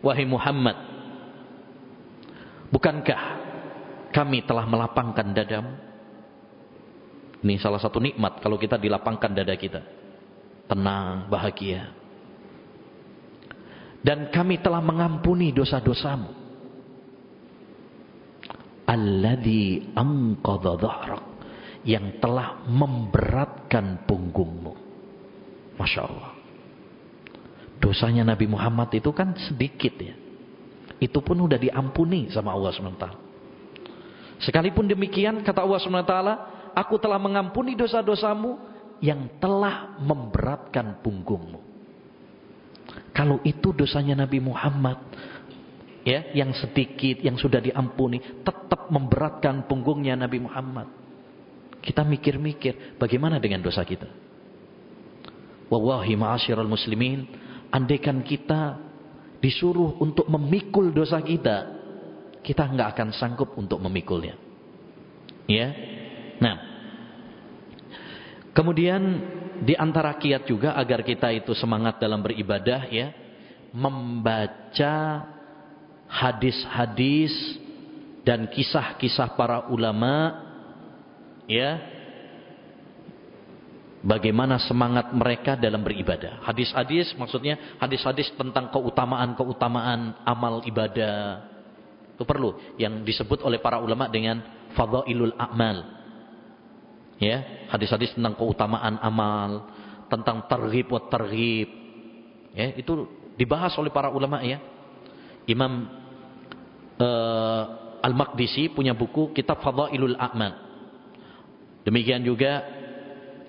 [0.01, 0.77] Wahai Muhammad,
[2.69, 3.21] bukankah
[4.13, 5.86] kami telah melapangkan dadamu?
[7.37, 9.81] Ini salah satu nikmat kalau kita dilapangkan dada kita.
[10.67, 11.93] Tenang, bahagia.
[14.01, 16.31] Dan kami telah mengampuni dosa-dosamu.
[18.87, 21.23] Alladhi anqadha dhahrak.
[21.87, 24.73] Yang telah memberatkan punggungmu.
[25.77, 26.31] Masya Allah.
[27.77, 30.17] Dosanya Nabi Muhammad itu kan sedikit ya.
[30.97, 33.05] Itu pun sudah diampuni sama Allah SWT.
[34.41, 36.13] Sekalipun demikian kata Allah SWT,
[36.77, 38.61] aku telah mengampuni dosa-dosamu
[39.01, 41.65] yang telah memberatkan punggungmu.
[43.13, 45.01] Kalau itu dosanya Nabi Muhammad,
[46.05, 50.85] ya, yang sedikit, yang sudah diampuni, tetap memberatkan punggungnya Nabi Muhammad.
[51.81, 54.05] Kita mikir-mikir, bagaimana dengan dosa kita?
[55.67, 57.25] Wallahi ma'asyiral muslimin,
[57.73, 58.77] andaikan kita
[59.41, 61.73] disuruh untuk memikul dosa kita,
[62.45, 64.37] kita nggak akan sanggup untuk memikulnya.
[65.49, 65.96] Ya.
[66.37, 66.55] Nah,
[68.53, 69.01] kemudian
[69.61, 73.13] di antara kiat juga agar kita itu semangat dalam beribadah ya,
[73.73, 75.25] membaca
[76.07, 77.33] hadis-hadis
[78.23, 80.43] dan kisah-kisah para ulama
[81.47, 81.79] ya
[84.03, 86.43] bagaimana semangat mereka dalam beribadah.
[86.43, 91.43] Hadis-hadis maksudnya hadis-hadis tentang keutamaan-keutamaan amal ibadah.
[92.15, 94.41] Itu perlu yang disebut oleh para ulama dengan
[94.73, 95.77] fadhailul a'mal.
[97.17, 99.73] Ya, hadis-hadis tentang keutamaan amal,
[100.05, 101.69] tentang targhib wa targhib.
[102.53, 104.61] Ya, itu dibahas oleh para ulama ya.
[105.49, 105.89] Imam
[107.01, 107.63] uh,
[108.05, 110.53] Al-Maqdisi punya buku kitab Fadhailul A'mal.
[111.87, 112.61] Demikian juga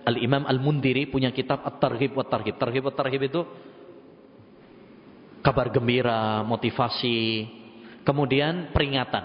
[0.08, 2.56] Al-Imam Al-Mundiri punya kitab At-Targhib wa Targhib.
[2.56, 3.44] Targhib wa Targhib itu
[5.44, 7.48] kabar gembira, motivasi,
[8.04, 9.24] kemudian peringatan.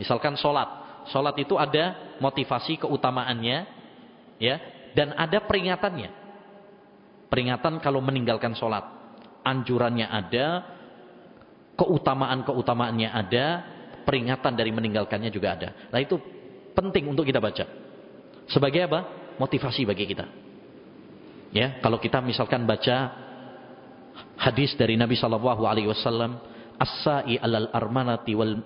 [0.00, 0.83] Misalkan sholat.
[1.12, 3.58] Sholat itu ada motivasi keutamaannya,
[4.40, 4.56] ya,
[4.96, 6.10] dan ada peringatannya.
[7.28, 8.86] Peringatan kalau meninggalkan sholat.
[9.44, 10.46] Anjurannya ada,
[11.76, 13.46] keutamaan-keutamaannya ada,
[14.06, 15.68] peringatan dari meninggalkannya juga ada.
[15.92, 16.16] Nah itu
[16.72, 17.64] penting untuk kita baca.
[18.48, 19.00] Sebagai apa?
[19.34, 20.26] motivasi bagi kita.
[21.54, 23.14] Ya, kalau kita misalkan baca
[24.38, 26.38] hadis dari Nabi sallallahu alaihi wasallam,
[26.78, 28.58] as-sa'i 'alal armanati wal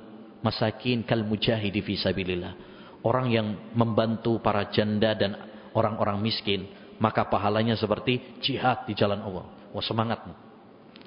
[0.43, 2.55] masakin kal mujahidi fi sabilillah.
[3.03, 5.39] Orang yang membantu para janda dan
[5.73, 6.67] orang-orang miskin,
[6.99, 9.47] maka pahalanya seperti jihad di jalan Allah.
[9.71, 10.27] Wah, semangat.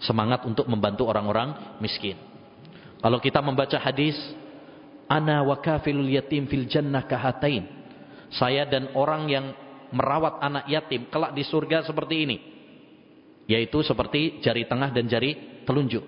[0.01, 2.15] Semangat untuk membantu orang-orang miskin.
[3.01, 4.15] Kalau kita membaca hadis
[5.11, 5.59] ana wa
[6.07, 7.81] yatim fil jannah kahatain
[8.31, 9.45] saya dan orang yang
[9.91, 12.37] merawat anak yatim kelak di surga seperti ini.
[13.51, 16.05] Yaitu seperti jari tengah dan jari telunjuk.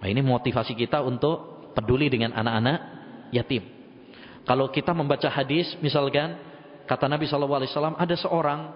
[0.00, 2.78] Nah, ini motivasi kita untuk peduli dengan anak-anak
[3.36, 3.62] yatim.
[4.48, 6.40] Kalau kita membaca hadis misalkan
[6.88, 8.72] kata Nabi SAW ada seorang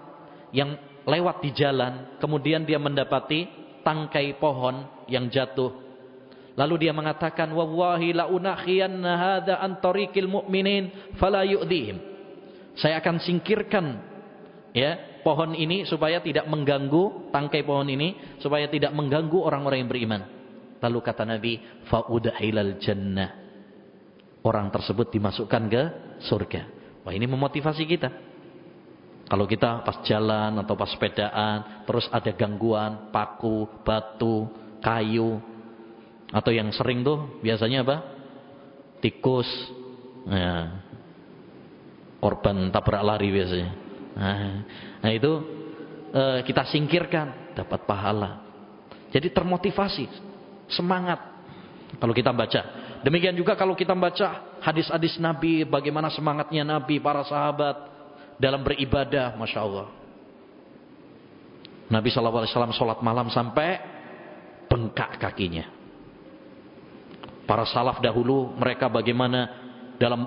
[0.53, 0.77] yang
[1.09, 3.49] lewat di jalan kemudian dia mendapati
[3.81, 5.91] tangkai pohon yang jatuh
[6.59, 9.79] Lalu dia mengatakan, "Wallahi la unakhiyanna hadza an
[10.27, 11.97] mu'minin fala yu'dhihim."
[12.75, 13.99] Saya akan singkirkan
[14.75, 20.21] ya pohon ini supaya tidak mengganggu tangkai pohon ini supaya tidak mengganggu orang-orang yang beriman.
[20.81, 23.31] Lalu kata Nabi, faudahilal jannah.
[24.41, 25.83] Orang tersebut dimasukkan ke
[26.25, 26.61] surga.
[27.05, 28.09] Wah, ini memotivasi kita.
[29.29, 34.49] Kalau kita pas jalan atau pas sepedaan, terus ada gangguan, paku, batu,
[34.83, 35.39] kayu,
[36.31, 37.97] atau yang sering tuh biasanya apa?
[38.99, 39.47] Tikus.
[40.27, 40.83] Nah,
[42.19, 43.71] korban tabrak lari biasanya.
[44.15, 44.53] Nah,
[44.99, 45.31] nah itu
[46.11, 48.47] e, kita singkirkan dapat pahala.
[49.11, 50.07] Jadi termotivasi,
[50.73, 51.19] semangat
[51.99, 52.61] kalau kita baca.
[53.01, 57.75] Demikian juga kalau kita baca hadis-hadis Nabi, bagaimana semangatnya Nabi, para sahabat
[58.37, 59.87] dalam beribadah, masya Allah.
[61.91, 63.81] Nabi SAW sholat malam sampai
[64.71, 65.67] bengkak kakinya.
[67.43, 69.59] Para salaf dahulu mereka bagaimana
[69.99, 70.23] dalam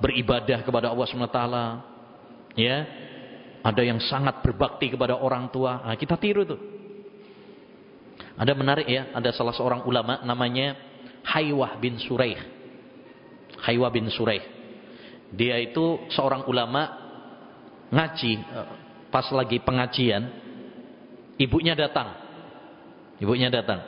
[0.00, 1.40] beribadah kepada Allah SWT.
[2.56, 2.78] Ya.
[3.62, 5.84] Ada yang sangat berbakti kepada orang tua.
[5.86, 6.81] Nah, kita tiru tuh.
[8.36, 10.76] Ada menarik ya, ada salah seorang ulama namanya
[11.22, 12.40] Haywah bin Suraih.
[13.62, 14.42] Haywah bin Suraih.
[15.32, 16.92] Dia itu seorang ulama
[17.92, 18.68] ngaji eh,
[19.12, 20.28] pas lagi pengajian
[21.36, 22.16] ibunya datang.
[23.20, 23.84] Ibunya datang.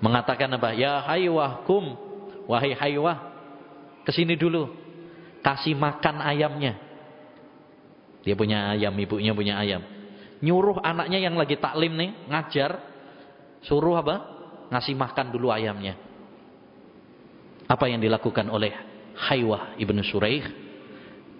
[0.00, 0.72] Mengatakan apa?
[0.76, 1.96] Ya Haywah kum,
[2.48, 3.18] wahai Haywah,
[4.06, 4.70] ke sini dulu
[5.42, 6.78] kasih makan ayamnya.
[8.26, 9.86] Dia punya ayam, ibunya punya ayam.
[10.42, 12.82] Nyuruh anaknya yang lagi taklim nih, ngajar,
[13.66, 14.16] suruh apa?
[14.70, 15.94] Ngasih makan dulu ayamnya.
[17.66, 18.72] Apa yang dilakukan oleh
[19.14, 20.42] Haywah ibnu Suraih?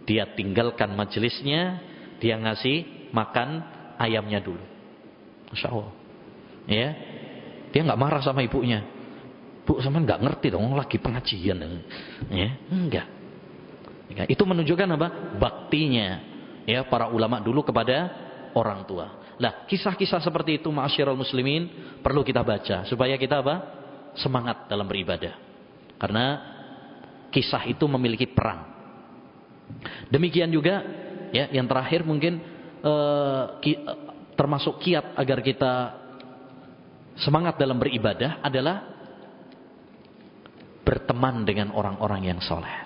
[0.06, 1.82] Dia tinggalkan majelisnya,
[2.22, 3.62] dia ngasih makan
[3.98, 4.62] ayamnya dulu.
[5.50, 5.94] Masya Allah.
[6.66, 6.88] Ya,
[7.70, 8.82] dia nggak marah sama ibunya.
[9.66, 11.58] Bu sama nggak ngerti dong lagi pengajian.
[12.30, 13.06] Ya, enggak.
[14.30, 15.08] Itu menunjukkan apa?
[15.42, 16.22] Baktinya
[16.66, 18.14] ya para ulama dulu kepada
[18.54, 19.25] orang tua.
[19.36, 21.68] Lah, kisah-kisah seperti itu ma'asyiral muslimin
[22.00, 23.54] perlu kita baca supaya kita apa?
[24.16, 25.36] Semangat dalam beribadah.
[26.00, 26.24] Karena
[27.28, 28.64] kisah itu memiliki perang.
[30.08, 30.80] Demikian juga
[31.34, 32.40] ya yang terakhir mungkin
[33.60, 33.96] ki, uh,
[34.38, 35.72] termasuk kiat agar kita
[37.20, 38.88] semangat dalam beribadah adalah
[40.86, 42.85] berteman dengan orang-orang yang soleh.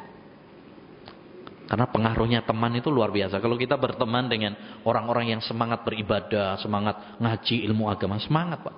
[1.71, 3.39] Karena pengaruhnya teman itu luar biasa.
[3.39, 8.77] Kalau kita berteman dengan orang-orang yang semangat beribadah, semangat ngaji ilmu agama, semangat Pak.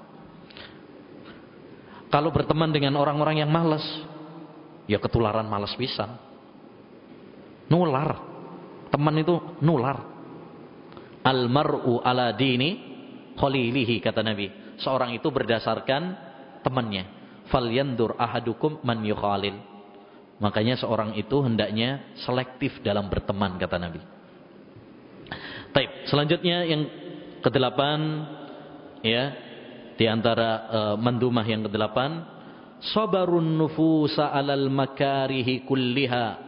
[2.12, 3.80] Kalau berteman dengan orang-orang yang malas,
[4.84, 6.04] ya ketularan malas bisa.
[7.72, 8.20] Nular.
[8.92, 10.12] Teman itu nular.
[11.24, 12.76] Almaru ala dini
[13.40, 14.76] khalilihi kata Nabi.
[14.84, 16.02] Seorang itu berdasarkan
[16.60, 17.08] temannya.
[17.48, 19.71] Falyandur ahadukum man yukhalil.
[20.42, 24.02] Makanya seorang itu hendaknya selektif dalam berteman kata Nabi.
[25.70, 25.90] Taib.
[26.10, 26.82] Selanjutnya yang
[27.46, 28.26] kedelapan
[29.06, 29.24] ya
[29.94, 32.26] di antara uh, mendumah yang kedelapan
[32.90, 36.42] sabarun nufusa alal makarihi kulliha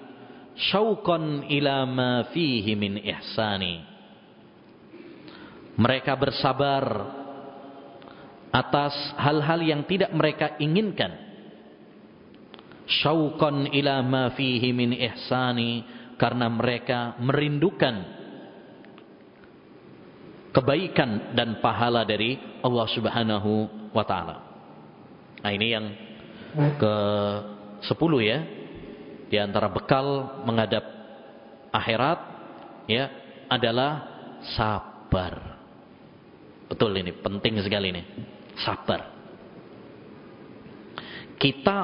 [0.58, 3.94] syauqan ila ma fihi min ihsani.
[5.78, 6.82] Mereka bersabar
[8.50, 11.33] atas hal-hal yang tidak mereka inginkan
[12.84, 15.84] syauqan ila ma fihi min ihsani
[16.20, 18.24] karena mereka merindukan
[20.54, 23.52] kebaikan dan pahala dari Allah Subhanahu
[23.90, 24.36] wa taala.
[25.42, 25.86] Nah, ini yang
[26.78, 26.94] ke
[27.84, 28.40] sepuluh ya.
[29.24, 30.84] Di antara bekal menghadap
[31.74, 32.18] akhirat
[32.86, 33.10] ya
[33.50, 34.06] adalah
[34.54, 35.58] sabar.
[36.70, 38.02] Betul ini, penting sekali ini.
[38.62, 39.10] Sabar.
[41.34, 41.76] Kita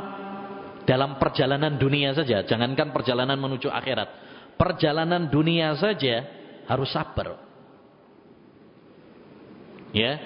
[0.91, 4.11] dalam perjalanan dunia saja, jangankan perjalanan menuju akhirat.
[4.59, 6.27] Perjalanan dunia saja
[6.67, 7.39] harus sabar.
[9.95, 10.19] Ya.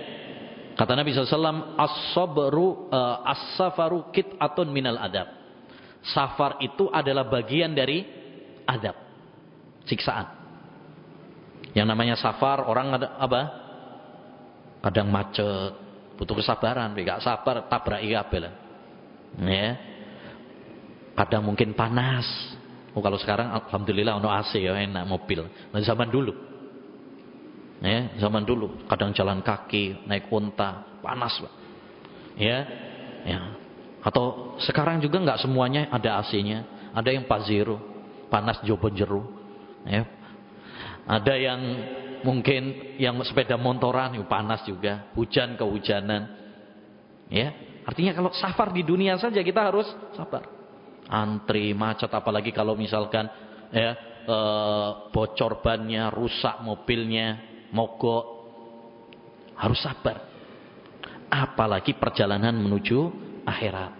[0.72, 5.28] Kata Nabi SAW, As-sabru uh, as-safaru kit'atun minal adab.
[6.00, 8.00] Safar itu adalah bagian dari
[8.64, 8.96] adab.
[9.84, 10.26] Siksaan.
[11.76, 13.40] Yang namanya safar, orang ada apa?
[14.80, 15.76] Kadang macet,
[16.16, 18.48] butuh kesabaran, enggak sabar tabrak kabel.
[19.44, 19.93] Ya.
[21.14, 22.26] Kadang mungkin panas.
[22.94, 25.46] Oh kalau sekarang alhamdulillah ono AC ya enak mobil.
[25.46, 26.34] Nah, zaman dulu.
[27.82, 31.52] Ya, zaman dulu kadang jalan kaki, naik unta, panas, Pak.
[32.38, 32.58] Ya.
[33.26, 33.40] Ya.
[34.00, 36.64] Atau sekarang juga nggak semuanya ada AC-nya.
[36.94, 37.82] Ada yang Pazero,
[38.30, 39.26] panas jobo jeru.
[39.84, 40.06] Ya.
[41.04, 41.60] Ada yang
[42.22, 46.30] mungkin yang sepeda motoran panas juga, hujan kehujanan.
[47.28, 47.52] Ya.
[47.84, 49.84] Artinya kalau safar di dunia saja kita harus
[50.16, 50.53] sabar
[51.08, 53.28] antri macet apalagi kalau misalkan
[53.70, 54.38] ya e,
[55.12, 57.40] bocor bannya, rusak mobilnya,
[57.70, 58.24] mogok
[59.58, 60.32] harus sabar.
[61.28, 62.98] Apalagi perjalanan menuju
[63.44, 63.92] akhirat.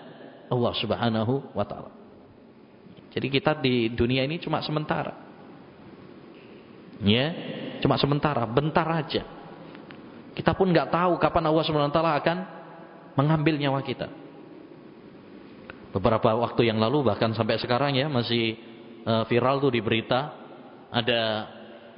[0.49, 2.02] Allah Subhanahu wa taala
[3.13, 5.13] jadi kita di dunia ini cuma sementara.
[7.03, 7.27] Ya,
[7.77, 9.21] cuma sementara, bentar aja.
[10.33, 12.37] Kita pun nggak tahu kapan Allah Subhanahu wa taala akan
[13.13, 14.09] mengambil nyawa kita.
[15.93, 18.57] Beberapa waktu yang lalu bahkan sampai sekarang ya masih
[19.05, 20.33] uh, viral tuh di berita
[20.89, 21.21] ada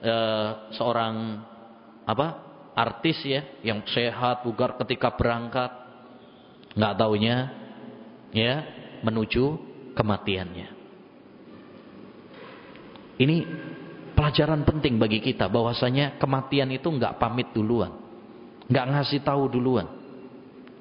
[0.03, 1.39] uh, seorang
[2.03, 2.27] apa
[2.75, 5.71] artis ya yang sehat bugar ketika berangkat
[6.75, 7.37] nggak taunya
[8.35, 8.67] ya
[8.99, 9.45] menuju
[9.95, 10.74] kematiannya.
[13.15, 13.37] Ini
[14.11, 17.95] pelajaran penting bagi kita bahwasanya kematian itu nggak pamit duluan,
[18.67, 19.87] nggak ngasih tahu duluan,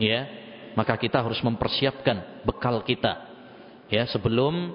[0.03, 0.43] ya.
[0.74, 3.30] Maka kita harus mempersiapkan bekal kita,
[3.87, 4.74] ya sebelum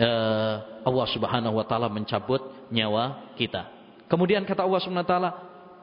[0.00, 2.40] uh, Allah Subhanahu Wa Taala mencabut
[2.72, 3.68] nyawa kita.
[4.08, 5.30] Kemudian kata Allah Subhanahu Wa Taala,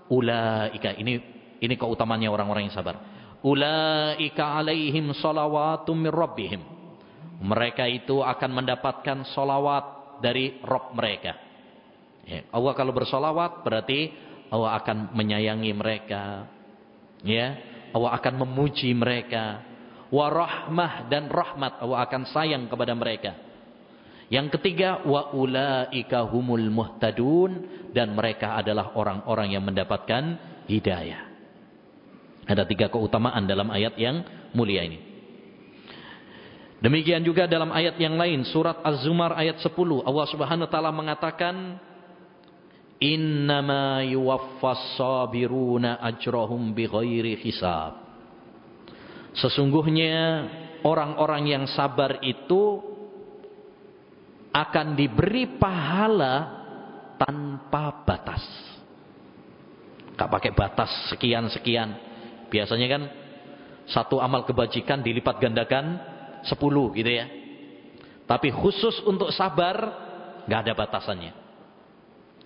[0.09, 1.21] ulaika ini
[1.61, 2.97] ini keutamaannya orang-orang yang sabar.
[3.45, 6.09] Ulaika alaihim salawatum.
[7.41, 11.35] Mereka itu akan mendapatkan solawat dari Rob mereka.
[12.23, 14.13] Ya, Allah kalau bersolawat berarti
[14.53, 16.45] Allah akan menyayangi mereka.
[17.25, 17.57] Ya,
[17.91, 19.65] Allah akan memuji mereka.
[20.11, 23.31] Warahmah dan rahmat Allah akan sayang kepada mereka.
[24.31, 30.39] Yang ketiga wa ulaika humul muhtadun dan mereka adalah orang-orang yang mendapatkan
[30.71, 31.27] hidayah.
[32.47, 34.23] Ada tiga keutamaan dalam ayat yang
[34.55, 35.10] mulia ini.
[36.81, 39.69] Demikian juga dalam ayat yang lain surat Az-Zumar ayat 10
[40.01, 41.77] Allah Subhanahu wa taala mengatakan
[42.97, 48.01] innama yuwaffas sabiruna ajrahum bighairi hisab.
[49.37, 50.49] Sesungguhnya
[50.81, 52.81] orang-orang yang sabar itu
[54.49, 56.33] akan diberi pahala
[57.21, 58.43] tanpa batas.
[60.17, 61.93] Gak pakai batas sekian-sekian.
[62.49, 63.03] Biasanya kan
[63.85, 66.10] satu amal kebajikan dilipat gandakan
[66.45, 67.27] sepuluh gitu ya.
[68.25, 69.75] Tapi khusus untuk sabar
[70.47, 71.33] nggak ada batasannya.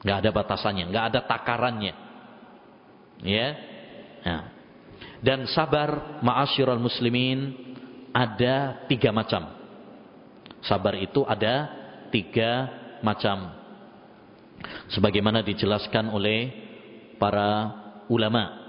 [0.06, 1.93] nggak ada batasannya, nggak ada takarannya.
[3.26, 3.48] Ya.
[4.22, 4.43] Nah.
[5.26, 7.58] Dan sabar ma'asyiral muslimin
[8.14, 9.50] ada tiga macam.
[10.62, 11.70] Sabar itu ada
[12.14, 12.70] tiga
[13.02, 13.54] macam.
[14.93, 16.54] Sebagaimana dijelaskan oleh
[17.18, 17.74] para
[18.08, 18.66] ulama.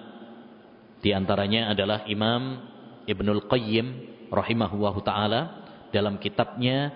[1.05, 2.65] Di antaranya adalah Imam
[3.05, 6.93] Ibnul Qayyim rahimahullahu taala dalam kitabnya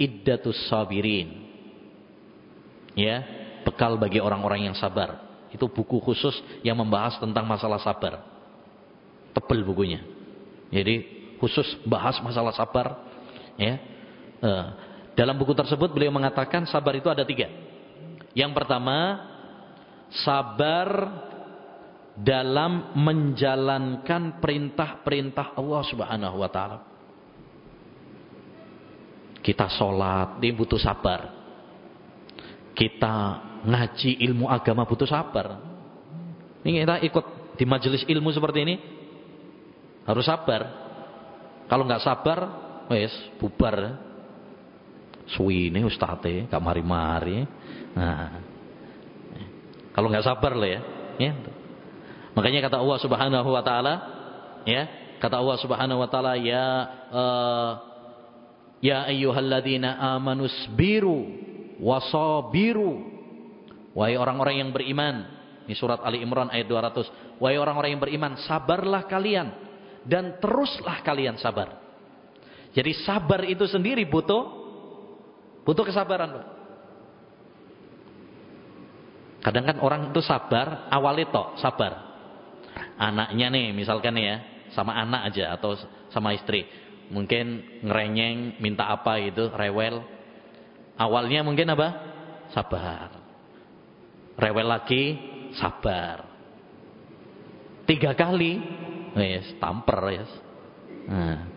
[0.00, 1.50] Iddatus Sabirin.
[2.96, 3.22] Ya,
[3.62, 5.22] bekal bagi orang-orang yang sabar.
[5.50, 8.22] Itu buku khusus yang membahas tentang masalah sabar.
[9.30, 10.02] Tebel bukunya.
[10.70, 11.06] Jadi
[11.38, 12.98] khusus bahas masalah sabar.
[13.58, 13.78] Ya.
[14.40, 14.66] Uh,
[15.14, 17.50] dalam buku tersebut beliau mengatakan sabar itu ada tiga.
[18.32, 19.26] Yang pertama,
[20.22, 20.88] sabar
[22.20, 26.78] dalam menjalankan perintah-perintah Allah Subhanahu wa taala.
[29.40, 31.32] Kita sholat, ini butuh sabar.
[32.76, 33.14] Kita
[33.64, 35.56] ngaji ilmu agama butuh sabar.
[36.60, 38.74] Ini kita ikut di majelis ilmu seperti ini
[40.04, 40.62] harus sabar.
[41.72, 42.38] Kalau nggak sabar,
[42.92, 44.08] wes bubar.
[45.30, 47.46] Suwi ini ustadz gak mari-mari.
[47.94, 48.42] Nah,
[49.94, 50.80] kalau nggak sabar loh ya,
[51.16, 51.32] ya.
[52.34, 53.94] Makanya kata Allah Subhanahu wa taala,
[54.62, 54.86] ya,
[55.18, 56.66] kata Allah Subhanahu wa taala, ya
[57.10, 57.70] uh,
[58.78, 61.26] ya ayyuhalladzina amanu sabiru
[61.82, 63.18] wasabiru.
[63.90, 65.26] Wahai orang-orang yang beriman,
[65.66, 67.42] ini surat Ali Imran ayat 200.
[67.42, 69.50] Wahai orang-orang yang beriman, sabarlah kalian
[70.06, 71.82] dan teruslah kalian sabar.
[72.70, 74.46] Jadi sabar itu sendiri butuh
[75.66, 76.46] butuh kesabaran, Pak.
[79.40, 82.09] Kadang kan orang itu sabar, awalnya tok sabar
[83.00, 84.44] anaknya nih misalkan ya
[84.76, 85.72] sama anak aja atau
[86.12, 86.68] sama istri.
[87.10, 90.04] Mungkin ngerenyeng minta apa gitu rewel.
[91.00, 91.88] Awalnya mungkin apa?
[92.52, 93.08] Sabar.
[94.36, 95.16] Rewel lagi
[95.56, 96.28] sabar.
[97.88, 98.60] Tiga kali
[99.18, 100.30] yes tamper yes
[101.10, 101.50] nah,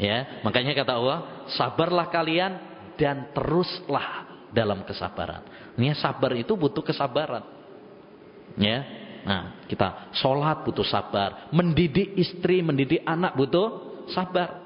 [0.00, 1.18] ya makanya kata Allah
[1.52, 2.56] sabarlah kalian
[2.96, 4.24] dan teruslah
[4.56, 5.44] dalam kesabaran.
[5.76, 7.44] Ini sabar itu butuh kesabaran.
[8.56, 8.88] Ya
[9.26, 11.50] Nah, kita sholat butuh sabar.
[11.50, 14.62] Mendidik istri, mendidik anak butuh sabar.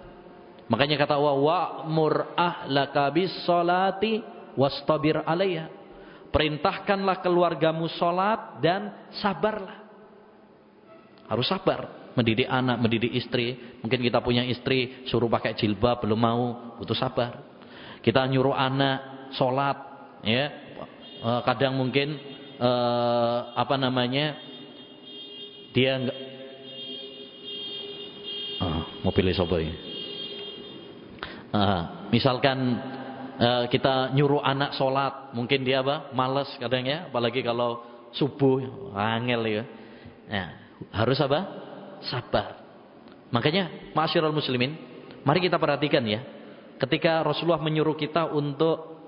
[0.69, 4.21] Makanya kata Allah, wa'mur ahlaka bis sholati
[4.61, 5.73] wastabir alaiha.
[6.29, 9.81] Perintahkanlah keluargamu sholat dan sabarlah.
[11.25, 12.13] Harus sabar.
[12.13, 13.81] Mendidik anak, mendidik istri.
[13.81, 17.49] Mungkin kita punya istri, suruh pakai jilbab, belum mau, butuh sabar.
[18.05, 19.79] Kita nyuruh anak sholat.
[20.21, 20.45] ya
[21.25, 22.21] eh, Kadang mungkin
[22.61, 24.50] eh, apa namanya
[25.71, 26.19] dia enggak
[28.59, 29.75] ah, mau pilih sopo ini?
[31.51, 32.79] Ah, misalkan
[33.39, 36.15] uh, kita nyuruh anak sholat mungkin dia apa?
[36.15, 37.83] Males kadang ya apalagi kalau
[38.15, 39.63] subuh angel ya.
[40.31, 40.49] Nah,
[40.95, 41.41] harus apa?
[42.07, 42.63] Sabar.
[43.31, 44.75] Makanya, ma'asyiral muslimin,
[45.23, 46.23] mari kita perhatikan ya.
[46.81, 48.99] Ketika Rasulullah menyuruh kita untuk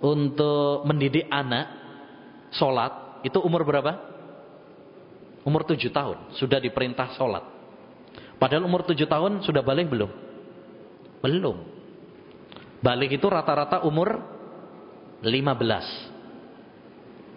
[0.00, 1.68] untuk mendidik anak
[2.56, 4.19] sholat, itu umur berapa?
[5.40, 7.44] Umur tujuh tahun, sudah diperintah sholat.
[8.36, 10.10] Padahal umur tujuh tahun sudah balik belum?
[11.20, 11.56] Belum.
[12.80, 14.20] Balik itu rata-rata umur
[15.24, 15.84] lima belas.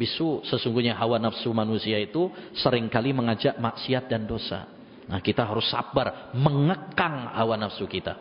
[0.00, 4.64] bisu sesungguhnya hawa nafsu manusia itu sering kali mengajak maksiat dan dosa.
[5.08, 8.16] Nah, kita harus sabar mengekang hawa nafsu kita.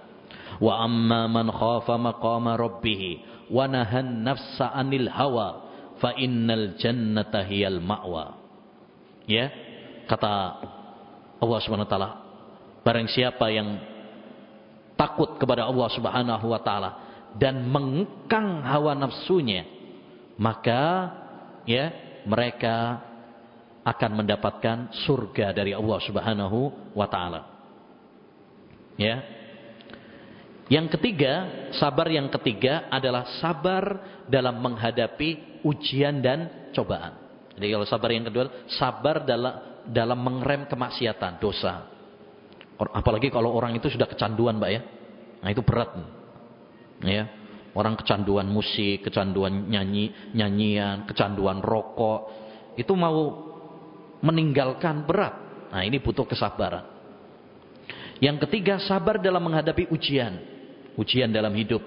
[0.60, 5.71] Wa amma man khafa maqama rabbih wa nahan nafsa 'anil hawa
[6.02, 8.42] fa innal jannata hiyal ma'wa.
[9.30, 9.54] Ya,
[10.10, 10.34] kata
[11.38, 12.12] Allah Subhanahu wa taala,
[12.82, 13.78] barang siapa yang
[14.98, 16.92] takut kepada Allah Subhanahu wa taala
[17.38, 19.64] dan mengekang hawa nafsunya,
[20.36, 21.14] maka
[21.70, 21.94] ya
[22.26, 23.06] mereka
[23.82, 26.60] akan mendapatkan surga dari Allah Subhanahu
[26.98, 27.42] wa taala.
[28.98, 29.22] Ya.
[30.72, 33.84] Yang ketiga, sabar yang ketiga adalah sabar
[34.32, 37.18] dalam menghadapi ujian dan cobaan.
[37.58, 41.90] Jadi kalau sabar yang kedua, sabar dalam dalam mengerem kemaksiatan, dosa.
[42.82, 44.82] Apalagi kalau orang itu sudah kecanduan, Mbak ya.
[45.42, 45.90] Nah, itu berat.
[47.06, 47.30] Ya.
[47.72, 52.28] Orang kecanduan musik, kecanduan nyanyi, nyanyian, kecanduan rokok.
[52.76, 53.52] Itu mau
[54.22, 55.34] meninggalkan berat.
[55.72, 56.84] Nah ini butuh kesabaran.
[58.20, 60.36] Yang ketiga sabar dalam menghadapi ujian.
[61.00, 61.80] Ujian dalam hidup.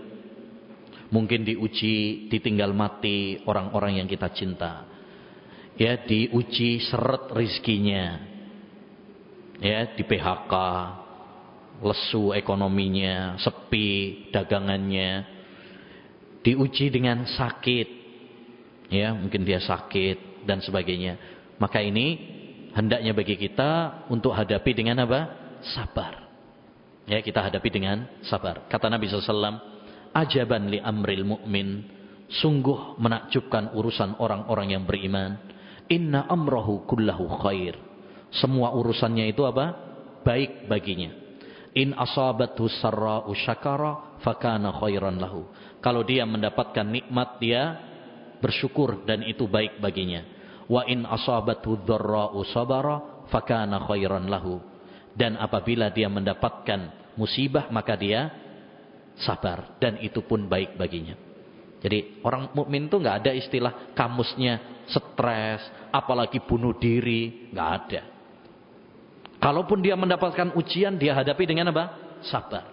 [1.15, 4.83] Mungkin diuji ditinggal mati orang-orang yang kita cinta.
[5.79, 8.19] Ya diuji seret rizkinya.
[9.63, 10.55] Ya di PHK.
[11.75, 15.35] Lesu ekonominya, sepi dagangannya
[16.45, 17.89] diuji dengan sakit,
[18.93, 21.17] ya mungkin dia sakit dan sebagainya.
[21.57, 22.21] Maka ini
[22.77, 25.21] hendaknya bagi kita untuk hadapi dengan apa?
[25.65, 26.29] Sabar.
[27.09, 28.69] Ya kita hadapi dengan sabar.
[28.69, 29.74] Kata Nabi SAW,
[30.15, 31.69] ajaban li amril mu'min,
[32.31, 35.37] sungguh menakjubkan urusan orang-orang yang beriman.
[35.91, 37.77] Inna amrohu kullahu khair.
[38.33, 39.77] Semua urusannya itu apa?
[40.25, 41.13] Baik baginya.
[41.75, 45.51] In asabathu sarra'u syakara fakana khairan lahu.
[45.83, 47.77] Kalau dia mendapatkan nikmat dia
[48.41, 50.25] bersyukur dan itu baik baginya.
[50.71, 54.63] Wa in asabathu dharra'u sabara fakana khairan lahu.
[55.15, 58.44] Dan apabila dia mendapatkan musibah maka dia
[59.21, 61.15] sabar dan itu pun baik baginya.
[61.85, 65.61] Jadi orang mukmin itu nggak ada istilah kamusnya stres,
[65.93, 68.03] apalagi bunuh diri, nggak ada.
[69.37, 72.17] Kalaupun dia mendapatkan ujian, dia hadapi dengan apa?
[72.25, 72.73] Sabar.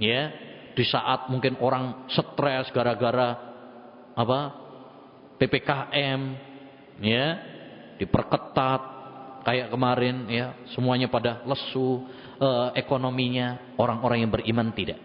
[0.00, 0.32] Ya,
[0.72, 3.36] di saat mungkin orang stres gara-gara
[4.16, 4.40] apa
[5.36, 6.20] ppkm
[7.04, 7.26] ya
[8.00, 8.82] diperketat
[9.44, 12.04] kayak kemarin ya semuanya pada lesu
[12.40, 15.00] eh, ekonominya orang-orang yang beriman tidak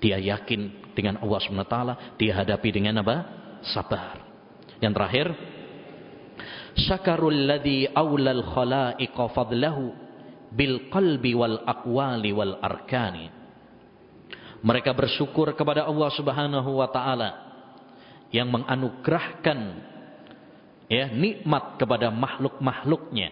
[0.00, 1.76] dia yakin dengan Allah SWT
[2.16, 3.16] dia hadapi dengan apa?
[3.60, 4.24] Sabar.
[4.80, 5.26] Yang terakhir
[6.74, 9.92] syakarul ladzi aulal khalaiqa fadlahu
[10.50, 13.28] bil qalbi wal aqwali wal arkani.
[14.60, 17.30] Mereka bersyukur kepada Allah Subhanahu wa taala
[18.32, 19.58] yang menganugerahkan
[20.90, 23.30] ya nikmat kepada makhluk-makhluknya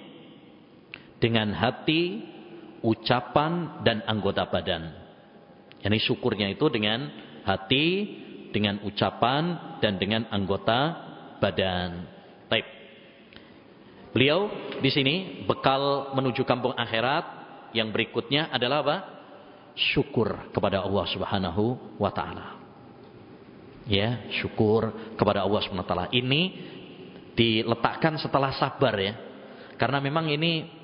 [1.18, 2.22] dengan hati,
[2.80, 5.07] ucapan dan anggota badan.
[5.84, 7.06] Yani syukurnya itu dengan
[7.46, 7.86] hati,
[8.50, 11.06] dengan ucapan dan dengan anggota
[11.38, 12.06] badan.
[12.50, 12.66] Baik.
[14.10, 14.50] Beliau
[14.82, 17.24] di sini bekal menuju kampung akhirat
[17.76, 18.98] yang berikutnya adalah apa?
[19.78, 22.58] syukur kepada Allah Subhanahu wa taala.
[23.86, 26.08] Ya, syukur kepada Allah Subhanahu wa taala.
[26.10, 26.40] Ini
[27.38, 29.14] diletakkan setelah sabar ya.
[29.78, 30.78] Karena memang ini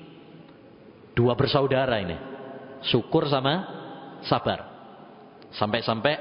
[1.15, 2.19] Dua bersaudara ini.
[2.91, 3.63] Syukur sama
[4.27, 4.74] sabar.
[5.55, 6.13] Sampai-sampai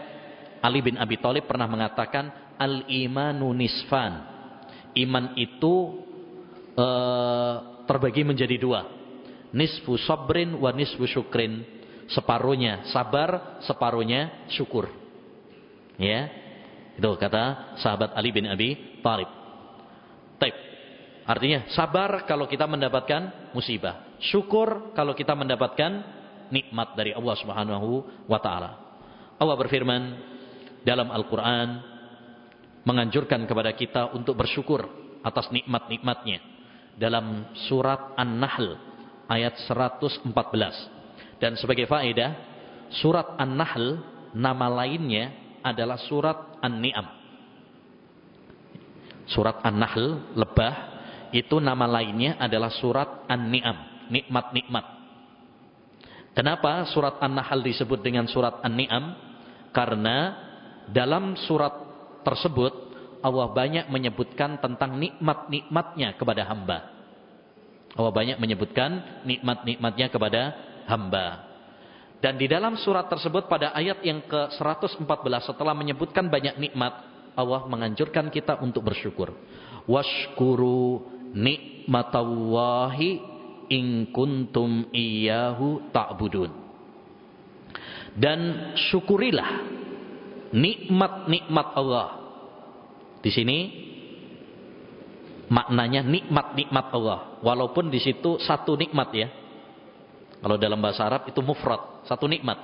[0.65, 4.33] Ali bin Abi Thalib pernah mengatakan al-imanu nisfan.
[4.95, 6.07] Iman itu
[6.79, 8.87] uh, terbagi menjadi dua.
[9.55, 11.67] Nisfu sabrin wa nisfu syukrin.
[12.09, 14.89] Separuhnya sabar, separuhnya syukur.
[15.99, 16.31] Ya.
[16.95, 19.27] Itu kata sahabat Ali bin Abi Thalib.
[20.39, 20.57] Taib.
[21.25, 24.15] Artinya sabar kalau kita mendapatkan musibah.
[24.21, 26.05] Syukur kalau kita mendapatkan
[26.53, 27.89] nikmat dari Allah Subhanahu
[28.29, 28.84] wa taala.
[29.39, 30.03] Allah berfirman
[30.87, 31.69] dalam Al-Quran
[32.85, 34.85] menganjurkan kepada kita untuk bersyukur
[35.25, 36.39] atas nikmat-nikmatnya.
[36.95, 38.79] Dalam surat An-Nahl
[39.27, 40.31] ayat 114
[41.43, 42.31] dan sebagai faedah
[43.03, 43.99] surat An-Nahl
[44.31, 47.09] nama lainnya adalah surat An-Ni'am.
[49.27, 50.75] Surat An-Nahl lebah
[51.35, 54.94] itu nama lainnya adalah surat An-Ni'am nikmat-nikmat
[56.35, 59.15] Kenapa surat An-Nahl disebut dengan surat An-Ni'am?
[59.71, 60.35] Karena
[60.91, 61.73] dalam surat
[62.27, 62.75] tersebut
[63.25, 66.91] Allah banyak menyebutkan tentang nikmat-nikmatnya kepada hamba.
[67.95, 70.43] Allah banyak menyebutkan nikmat-nikmatnya kepada
[70.91, 71.55] hamba.
[72.19, 75.07] Dan di dalam surat tersebut pada ayat yang ke-114
[75.47, 76.93] setelah menyebutkan banyak nikmat,
[77.39, 79.33] Allah menganjurkan kita untuk bersyukur.
[79.85, 81.05] Washkuru
[81.37, 83.34] nikmatallahi
[83.69, 86.51] in kuntum iyyahu ta'budun.
[88.15, 89.51] Dan syukurilah
[90.55, 92.09] nikmat-nikmat Allah.
[93.19, 93.59] Di sini
[95.51, 97.43] maknanya nikmat-nikmat Allah.
[97.43, 99.29] Walaupun di situ satu nikmat ya.
[100.39, 102.61] Kalau dalam bahasa Arab itu mufrad, satu nikmat.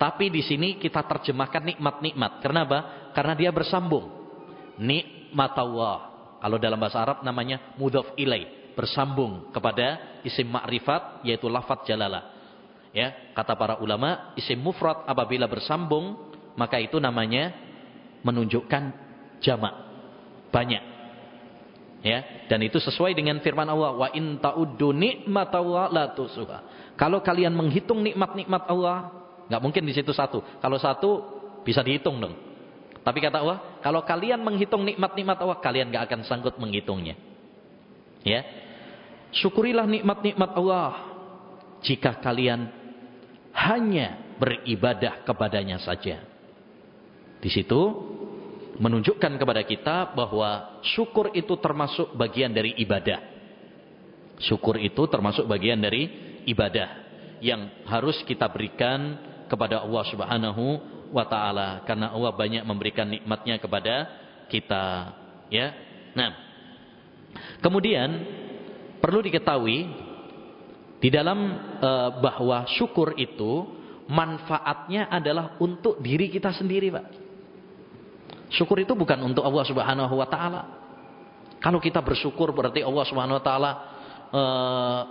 [0.00, 2.40] Tapi di sini kita terjemahkan nikmat-nikmat.
[2.40, 3.10] Kenapa?
[3.12, 4.08] Karena dia bersambung.
[4.80, 5.96] Nikmat Allah.
[6.40, 12.34] Kalau dalam bahasa Arab namanya mudhaf ilaih bersambung kepada isim ma'rifat yaitu lafaz jalalah.
[12.94, 16.14] Ya, kata para ulama, isim mufrad apabila bersambung
[16.54, 17.50] maka itu namanya
[18.22, 18.82] menunjukkan
[19.42, 19.74] jamak.
[20.54, 20.94] Banyak.
[22.04, 26.58] Ya, dan itu sesuai dengan firman Allah, wa in ta'uddu ni'matallahi la tusuha.
[27.00, 29.10] Kalau kalian menghitung nikmat-nikmat Allah,
[29.48, 30.44] nggak mungkin di situ satu.
[30.60, 31.10] Kalau satu
[31.64, 32.36] bisa dihitung dong.
[33.00, 37.16] Tapi kata Allah, kalau kalian menghitung nikmat-nikmat Allah, kalian nggak akan sanggup menghitungnya.
[38.24, 38.44] Ya,
[39.34, 40.92] Syukurilah nikmat-nikmat Allah.
[41.84, 42.70] Jika kalian
[43.54, 46.22] hanya beribadah kepadanya saja.
[47.38, 47.82] Di situ
[48.80, 53.20] menunjukkan kepada kita bahwa syukur itu termasuk bagian dari ibadah.
[54.42, 56.10] Syukur itu termasuk bagian dari
[56.48, 57.04] ibadah
[57.38, 60.64] yang harus kita berikan kepada Allah Subhanahu
[61.14, 63.94] wa taala karena Allah banyak memberikan nikmatnya kepada
[64.50, 65.14] kita,
[65.52, 65.70] ya.
[66.18, 66.30] Nah,
[67.62, 68.10] kemudian
[69.04, 69.84] Perlu diketahui
[70.96, 71.36] di dalam
[71.76, 71.90] e,
[72.24, 73.68] bahwa syukur itu
[74.08, 77.06] manfaatnya adalah untuk diri kita sendiri, Pak.
[78.48, 80.62] Syukur itu bukan untuk Allah Subhanahu wa taala.
[81.60, 83.70] Kalau kita bersyukur berarti Allah Subhanahu wa taala
[84.32, 84.42] e,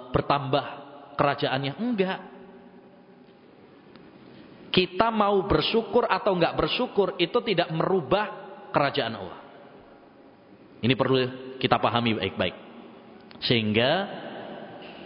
[0.10, 0.66] bertambah
[1.14, 1.78] kerajaannya.
[1.78, 2.20] Enggak.
[4.74, 8.26] Kita mau bersyukur atau enggak bersyukur itu tidak merubah
[8.74, 9.40] kerajaan Allah.
[10.82, 11.18] Ini perlu
[11.62, 12.73] kita pahami baik-baik.
[13.44, 13.92] Sehingga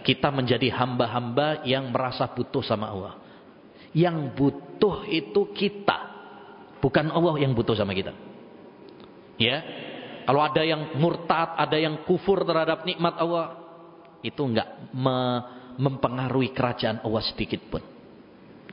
[0.06, 3.14] kita menjadi hamba-hamba yang merasa butuh sama Allah.
[3.92, 5.98] Yang butuh itu kita.
[6.78, 8.14] Bukan Allah yang butuh sama kita.
[9.36, 9.62] Ya.
[10.28, 13.58] Kalau ada yang murtad, ada yang kufur terhadap nikmat Allah.
[14.20, 15.16] Itu enggak me
[15.78, 17.80] mempengaruhi kerajaan Allah sedikit pun.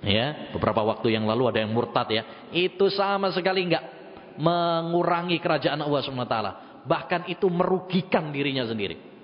[0.02, 2.50] Ya, beberapa waktu yang lalu ada yang murtad ya.
[2.50, 3.86] Itu sama sekali enggak
[4.36, 6.38] mengurangi kerajaan Allah SWT.
[6.86, 9.15] Bahkan itu merugikan dirinya sendiri.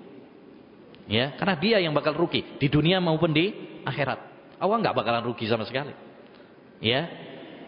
[1.10, 3.50] Ya, karena dia yang bakal rugi di dunia maupun di
[3.82, 4.18] akhirat.
[4.62, 5.90] Allah nggak bakalan rugi sama sekali.
[6.78, 7.10] Ya.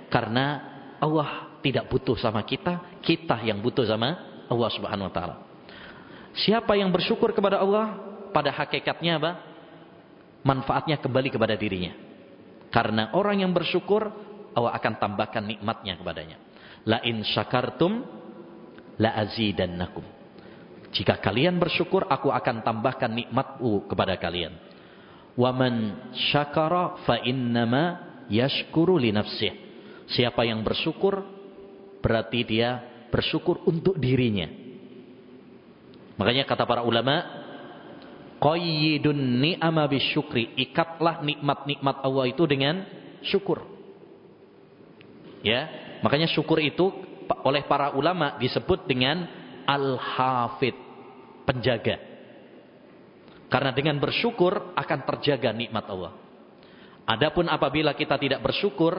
[0.07, 0.63] Karena
[1.03, 4.15] Allah tidak butuh sama kita, kita yang butuh sama
[4.47, 5.37] Allah Subhanahu wa taala.
[6.35, 7.99] Siapa yang bersyukur kepada Allah
[8.31, 9.33] pada hakikatnya apa?
[10.45, 11.95] Manfaatnya kembali kepada dirinya.
[12.71, 14.11] Karena orang yang bersyukur
[14.55, 16.39] Allah akan tambahkan nikmatnya kepadanya.
[16.87, 18.03] La in syakartum
[18.99, 20.05] la azidannakum.
[20.95, 24.55] Jika kalian bersyukur, aku akan tambahkan nikmatku kepada kalian.
[25.35, 27.99] Waman syakara fa innama
[28.31, 29.51] yashkuru li nafsih.
[30.07, 31.27] Siapa yang bersyukur
[31.99, 32.79] berarti dia
[33.11, 34.47] bersyukur untuk dirinya.
[36.15, 37.27] Makanya kata para ulama,
[38.39, 40.55] qayyidun ni'ama bisyukri.
[40.55, 42.87] Ikatlah nikmat-nikmat Allah itu dengan
[43.27, 43.67] syukur.
[45.43, 45.67] Ya,
[46.07, 46.87] makanya syukur itu
[47.43, 49.27] oleh para ulama disebut dengan
[49.67, 50.84] al-hafid
[51.45, 51.97] penjaga.
[53.49, 56.13] Karena dengan bersyukur akan terjaga nikmat Allah.
[57.05, 58.97] Adapun apabila kita tidak bersyukur,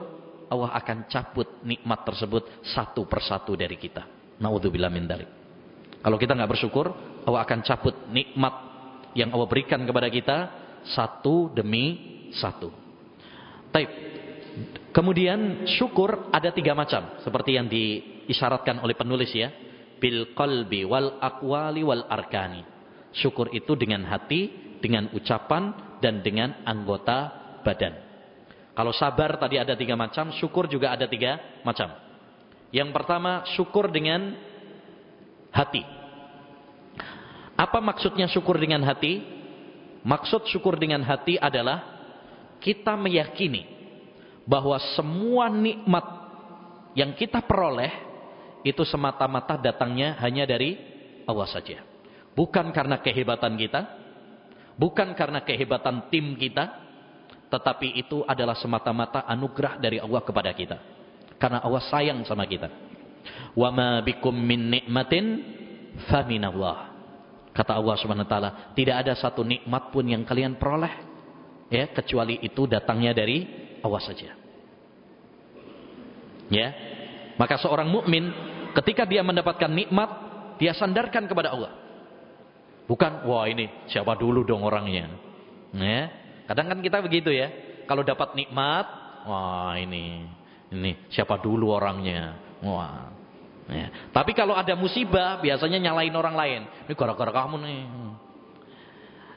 [0.47, 4.05] Allah akan cabut nikmat tersebut satu persatu dari kita.
[4.39, 5.30] Naudzubillah min dalik.
[6.05, 6.85] Kalau kita nggak bersyukur,
[7.26, 8.53] Allah akan cabut nikmat
[9.17, 10.38] yang Allah berikan kepada kita
[10.85, 11.97] satu demi
[12.35, 12.69] satu.
[13.73, 13.89] Taib.
[14.93, 17.19] Kemudian syukur ada tiga macam.
[17.26, 19.51] Seperti yang diisyaratkan oleh penulis ya.
[19.97, 22.63] Bil qalbi wal akwali wal arkani.
[23.15, 24.51] Syukur itu dengan hati,
[24.84, 27.31] dengan ucapan, dan dengan anggota
[27.63, 27.95] badan.
[28.76, 31.95] Kalau sabar tadi ada tiga macam, syukur juga ada tiga macam.
[32.76, 34.35] Yang pertama, syukur dengan
[35.55, 35.80] hati.
[37.55, 39.23] Apa maksudnya syukur dengan hati?
[40.03, 41.81] Maksud syukur dengan hati adalah
[42.59, 43.63] kita meyakini
[44.45, 46.05] bahwa semua nikmat
[46.93, 47.89] yang kita peroleh
[48.65, 50.73] itu semata-mata datangnya hanya dari
[51.29, 51.85] Allah saja.
[52.33, 53.85] Bukan karena kehebatan kita,
[54.73, 56.73] bukan karena kehebatan tim kita,
[57.53, 60.77] tetapi itu adalah semata-mata anugerah dari Allah kepada kita.
[61.37, 62.73] Karena Allah sayang sama kita.
[63.53, 65.25] Wa ma bikum min nikmatin
[66.09, 66.97] faminallah.
[67.55, 70.91] Kata Allah Subhanahu taala, tidak ada satu nikmat pun yang kalian peroleh
[71.71, 73.47] ya kecuali itu datangnya dari
[73.79, 74.35] Allah saja.
[76.51, 76.67] Ya.
[77.35, 80.10] Maka seorang mukmin ketika dia mendapatkan nikmat,
[80.60, 81.73] dia sandarkan kepada Allah.
[82.85, 85.10] Bukan, wah ini siapa dulu dong orangnya.
[85.73, 86.02] Ya.
[86.45, 87.49] Kadang kan kita begitu ya.
[87.89, 88.85] Kalau dapat nikmat,
[89.26, 90.30] wah ini
[90.69, 92.38] ini siapa dulu orangnya.
[92.61, 93.10] Wah.
[93.65, 93.89] Ya.
[94.14, 96.61] Tapi kalau ada musibah, biasanya nyalain orang lain.
[96.85, 97.84] Ini gara-gara kamu nih.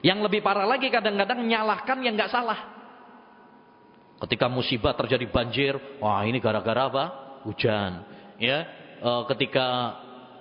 [0.05, 2.77] Yang lebih parah lagi kadang-kadang menyalahkan yang nggak salah.
[4.19, 7.05] Ketika musibah terjadi banjir, wah ini gara-gara apa?
[7.49, 8.05] Hujan.
[8.39, 8.67] Ya,
[8.99, 9.67] e, ketika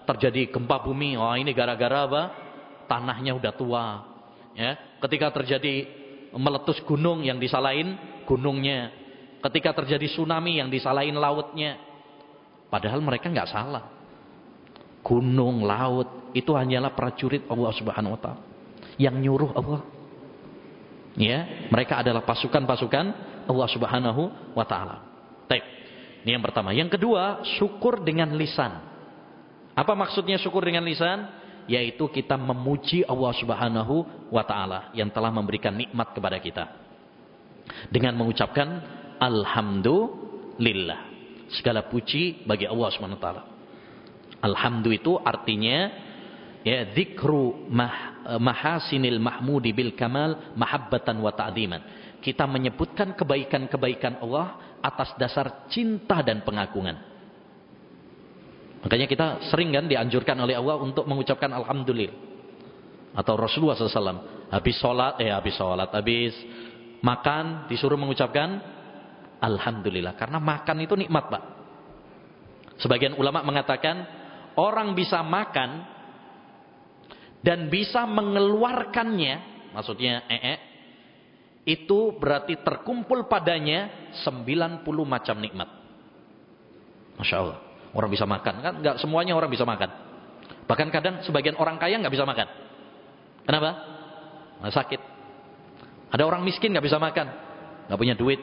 [0.09, 2.23] terjadi gempa bumi, wah ini gara-gara apa?
[2.87, 3.85] Tanahnya udah tua.
[4.57, 4.73] Ya,
[5.05, 5.85] ketika terjadi
[6.33, 8.91] meletus gunung yang disalahin gunungnya.
[9.37, 11.77] Ketika terjadi tsunami yang disalahin lautnya.
[12.67, 13.85] Padahal mereka nggak salah.
[15.05, 18.43] Gunung, laut itu hanyalah prajurit Allah Subhanahu wa taala
[18.99, 19.81] yang nyuruh Allah.
[21.17, 23.05] Ya, mereka adalah pasukan-pasukan
[23.49, 25.01] Allah Subhanahu wa taala.
[25.47, 25.76] Baik.
[26.25, 26.73] Ini yang pertama.
[26.73, 28.81] Yang kedua, syukur dengan lisan.
[29.77, 31.29] Apa maksudnya syukur dengan lisan?
[31.67, 33.95] Yaitu kita memuji Allah Subhanahu
[34.31, 36.65] wa taala yang telah memberikan nikmat kepada kita.
[37.91, 38.67] Dengan mengucapkan
[39.19, 40.99] alhamdulillah.
[41.51, 43.43] Segala puji bagi Allah Subhanahu wa taala.
[44.37, 45.77] Alhamdulillah itu artinya
[46.63, 51.81] ya zikru mah, mahasinil mahmudi bil kamal mahabbatan wa ta'diman.
[52.19, 56.95] Kita menyebutkan kebaikan-kebaikan Allah atas dasar cinta dan pengagungan.
[58.87, 62.15] Makanya kita sering kan dianjurkan oleh Allah untuk mengucapkan alhamdulillah.
[63.17, 64.47] Atau Rasulullah SAW.
[64.47, 66.31] Habis sholat, eh habis sholat, habis
[67.03, 68.61] makan disuruh mengucapkan
[69.43, 70.15] alhamdulillah.
[70.15, 71.43] Karena makan itu nikmat pak.
[72.77, 74.05] Sebagian ulama mengatakan
[74.55, 75.83] orang bisa makan
[77.41, 80.53] dan bisa mengeluarkannya, maksudnya ee, -e,
[81.67, 85.67] itu berarti terkumpul padanya 90 macam nikmat.
[87.19, 87.59] Masya Allah.
[87.91, 88.55] Orang bisa makan.
[88.63, 89.91] Kan nggak semuanya orang bisa makan.
[90.63, 92.47] Bahkan kadang sebagian orang kaya nggak bisa makan.
[93.43, 93.69] Kenapa?
[94.63, 95.01] Nah, sakit.
[96.15, 97.27] Ada orang miskin nggak bisa makan.
[97.91, 98.39] nggak punya duit.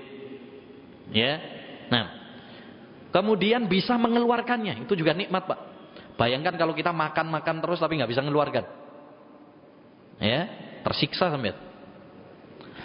[1.08, 1.40] Ya.
[1.88, 2.04] Nah.
[3.08, 4.84] Kemudian bisa mengeluarkannya.
[4.84, 5.58] Itu juga nikmat Pak.
[6.20, 8.84] Bayangkan kalau kita makan-makan terus tapi nggak bisa mengeluarkan
[10.22, 10.46] ya
[10.86, 11.56] tersiksa sampai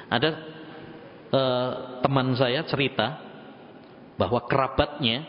[0.10, 0.30] ada
[1.30, 1.72] uh,
[2.02, 3.22] teman saya cerita
[4.18, 5.23] bahwa kerabatnya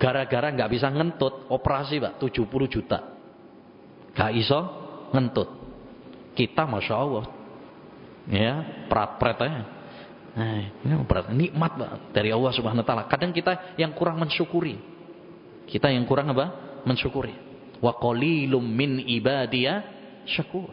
[0.00, 2.98] gara-gara nggak bisa ngentut operasi pak 70 juta.
[4.16, 4.60] Gak iso
[5.12, 5.48] ngentut.
[6.32, 7.24] Kita masya Allah
[8.26, 9.38] ya prat-prat
[10.34, 13.04] nah, ini berat nikmat pak dari Allah subhanahu wa taala.
[13.08, 14.76] Kadang kita yang kurang mensyukuri.
[15.68, 16.80] Kita yang kurang apa?
[16.88, 17.34] Mensyukuri.
[17.80, 19.84] Wa qalilum min ibadiya
[20.28, 20.72] syakur.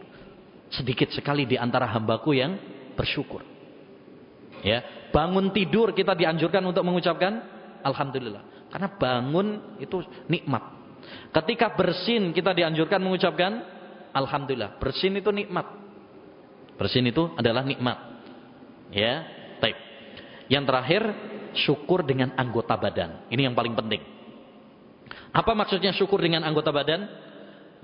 [0.72, 2.58] Sedikit sekali di antara hambaku yang
[2.94, 3.42] bersyukur.
[4.64, 7.44] Ya, bangun tidur kita dianjurkan untuk mengucapkan
[7.84, 8.72] alhamdulillah.
[8.72, 10.62] Karena bangun itu nikmat.
[11.30, 13.60] Ketika bersin kita dianjurkan mengucapkan
[14.16, 14.80] alhamdulillah.
[14.80, 15.68] Bersin itu nikmat.
[16.80, 18.24] Bersin itu adalah nikmat.
[18.88, 19.28] Ya,
[19.60, 19.76] baik.
[20.48, 21.02] Yang terakhir
[21.54, 23.28] syukur dengan anggota badan.
[23.28, 24.00] Ini yang paling penting.
[25.34, 27.04] Apa maksudnya syukur dengan anggota badan?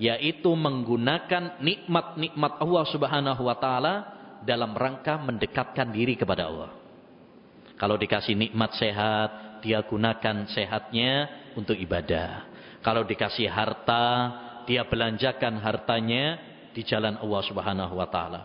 [0.01, 6.73] yaitu menggunakan nikmat-nikmat Allah Subhanahu wa taala dalam rangka mendekatkan diri kepada Allah.
[7.81, 12.49] Kalau dikasih nikmat sehat, dia gunakan sehatnya untuk ibadah.
[12.81, 14.07] Kalau dikasih harta,
[14.65, 16.41] dia belanjakan hartanya
[16.77, 18.43] di jalan Allah Subhanahu wa taala.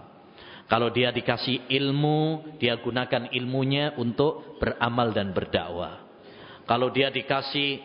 [0.66, 6.02] Kalau dia dikasih ilmu, dia gunakan ilmunya untuk beramal dan berdakwah.
[6.66, 7.78] Kalau dia dikasih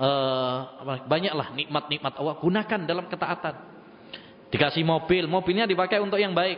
[0.00, 0.56] uh,
[1.04, 3.54] banyaklah nikmat-nikmat Allah, gunakan dalam ketaatan.
[4.48, 6.56] Dikasih mobil, mobilnya dipakai untuk yang baik.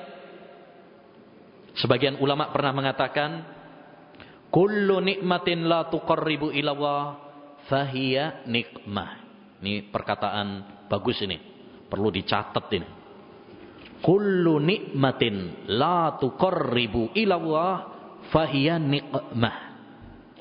[1.75, 3.31] Sebagian ulama pernah mengatakan,
[4.51, 7.05] "Kullu nikmatin la tuqarribu ila Allah
[7.67, 9.11] fahiya nikmah."
[9.59, 10.47] Ini perkataan
[10.87, 11.41] bagus ini.
[11.91, 12.89] Perlu dicatat ini.
[14.05, 17.75] Kullu nikmatin la tuqarribu ila Allah
[18.29, 19.57] fahiya nikmah.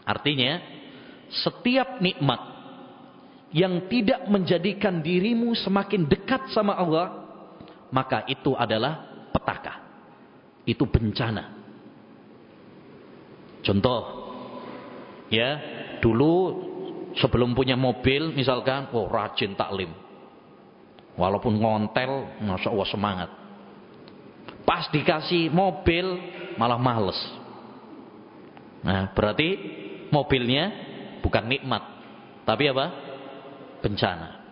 [0.04, 0.60] Artinya,
[1.32, 2.42] setiap nikmat
[3.56, 7.08] yang tidak menjadikan dirimu semakin dekat sama Allah,
[7.90, 9.13] maka itu adalah.
[10.64, 11.60] Itu bencana.
[13.64, 14.02] Contoh,
[15.32, 15.50] ya,
[16.04, 16.34] dulu
[17.16, 19.92] sebelum punya mobil misalkan, oh rajin taklim.
[21.16, 23.30] Walaupun ngontel, masya Allah semangat.
[24.64, 26.06] Pas dikasih mobil,
[26.56, 27.20] malah males.
[28.84, 29.56] Nah, berarti
[30.12, 30.72] mobilnya
[31.24, 31.84] bukan nikmat.
[32.44, 32.86] Tapi apa?
[33.80, 34.44] Bencana.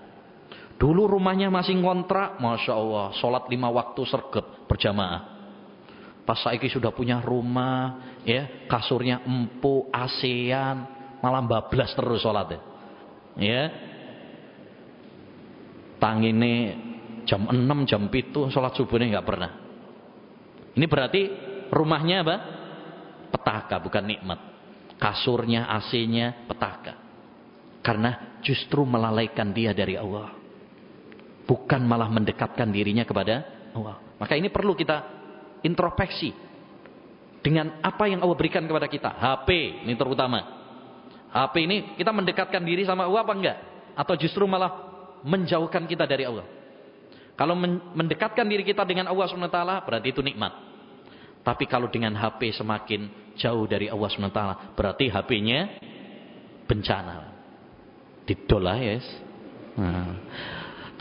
[0.79, 3.13] Dulu rumahnya masih ngontrak, Masya Allah.
[3.21, 5.30] Sholat lima waktu sergap berjamaah.
[6.21, 10.77] Pas saiki sudah punya rumah, ya kasurnya empuk, ASEAN,
[11.19, 12.59] malah bablas terus sholatnya.
[13.37, 13.63] Ya.
[16.01, 16.53] Tangine
[17.25, 19.51] jam 6, jam itu sholat subuhnya nggak pernah.
[20.73, 21.21] Ini berarti
[21.69, 22.35] rumahnya apa?
[23.31, 24.39] Petaka, bukan nikmat.
[24.97, 26.97] Kasurnya, AC-nya, petaka.
[27.81, 30.37] Karena justru melalaikan dia dari Allah.
[31.49, 33.41] Bukan malah mendekatkan dirinya kepada
[33.73, 33.97] Allah.
[34.21, 35.20] Maka ini perlu kita
[35.65, 36.33] introspeksi.
[37.41, 39.09] Dengan apa yang Allah berikan kepada kita.
[39.17, 40.61] HP, ini terutama.
[41.33, 43.57] HP ini kita mendekatkan diri sama Allah apa enggak?
[43.97, 44.69] Atau justru malah
[45.25, 46.45] menjauhkan kita dari Allah.
[47.33, 47.57] Kalau
[47.97, 50.53] mendekatkan diri kita dengan Allah SWT berarti itu nikmat.
[51.41, 54.41] Tapi kalau dengan HP semakin jauh dari Allah SWT
[54.77, 55.81] berarti HP-nya
[56.69, 57.33] bencana.
[58.29, 59.05] Didolah yes.
[59.81, 60.13] Nah.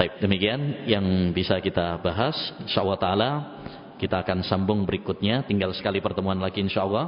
[0.01, 1.05] Demikian yang
[1.37, 2.33] bisa kita bahas.
[2.65, 3.31] InsyaAllah ta'ala
[4.01, 5.45] kita akan sambung berikutnya.
[5.45, 7.07] Tinggal sekali pertemuan lagi insyaAllah.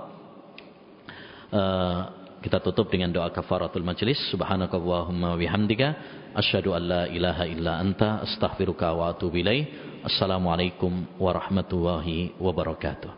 [1.49, 2.01] Uh,
[2.45, 4.21] kita tutup dengan doa kafaratul majlis.
[4.29, 5.89] Subhanakallahumma wihamdika.
[6.37, 9.65] Asyhadu an la ilaha illa anta astaghfiruka wa atubu ilaih.
[10.05, 13.13] Assalamualaikum warahmatullahi wabarakatuh.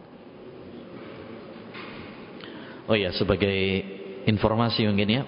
[2.86, 3.58] Oh ya, sebagai
[4.28, 5.22] informasi mungkin ya,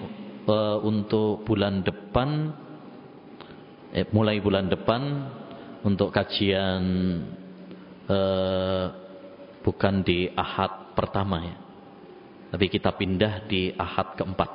[0.47, 2.53] uh, untuk bulan depan
[3.97, 5.01] eh, mulai bulan depan
[5.81, 6.83] untuk kajian
[8.07, 8.85] eh,
[9.61, 11.57] bukan di ahad pertama ya.
[12.47, 14.51] Tapi kita pindah di ahad keempat.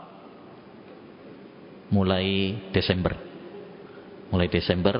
[1.92, 3.12] Mulai Desember.
[4.32, 4.96] Mulai Desember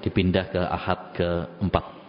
[0.00, 2.01] dipindah ke ahad keempat.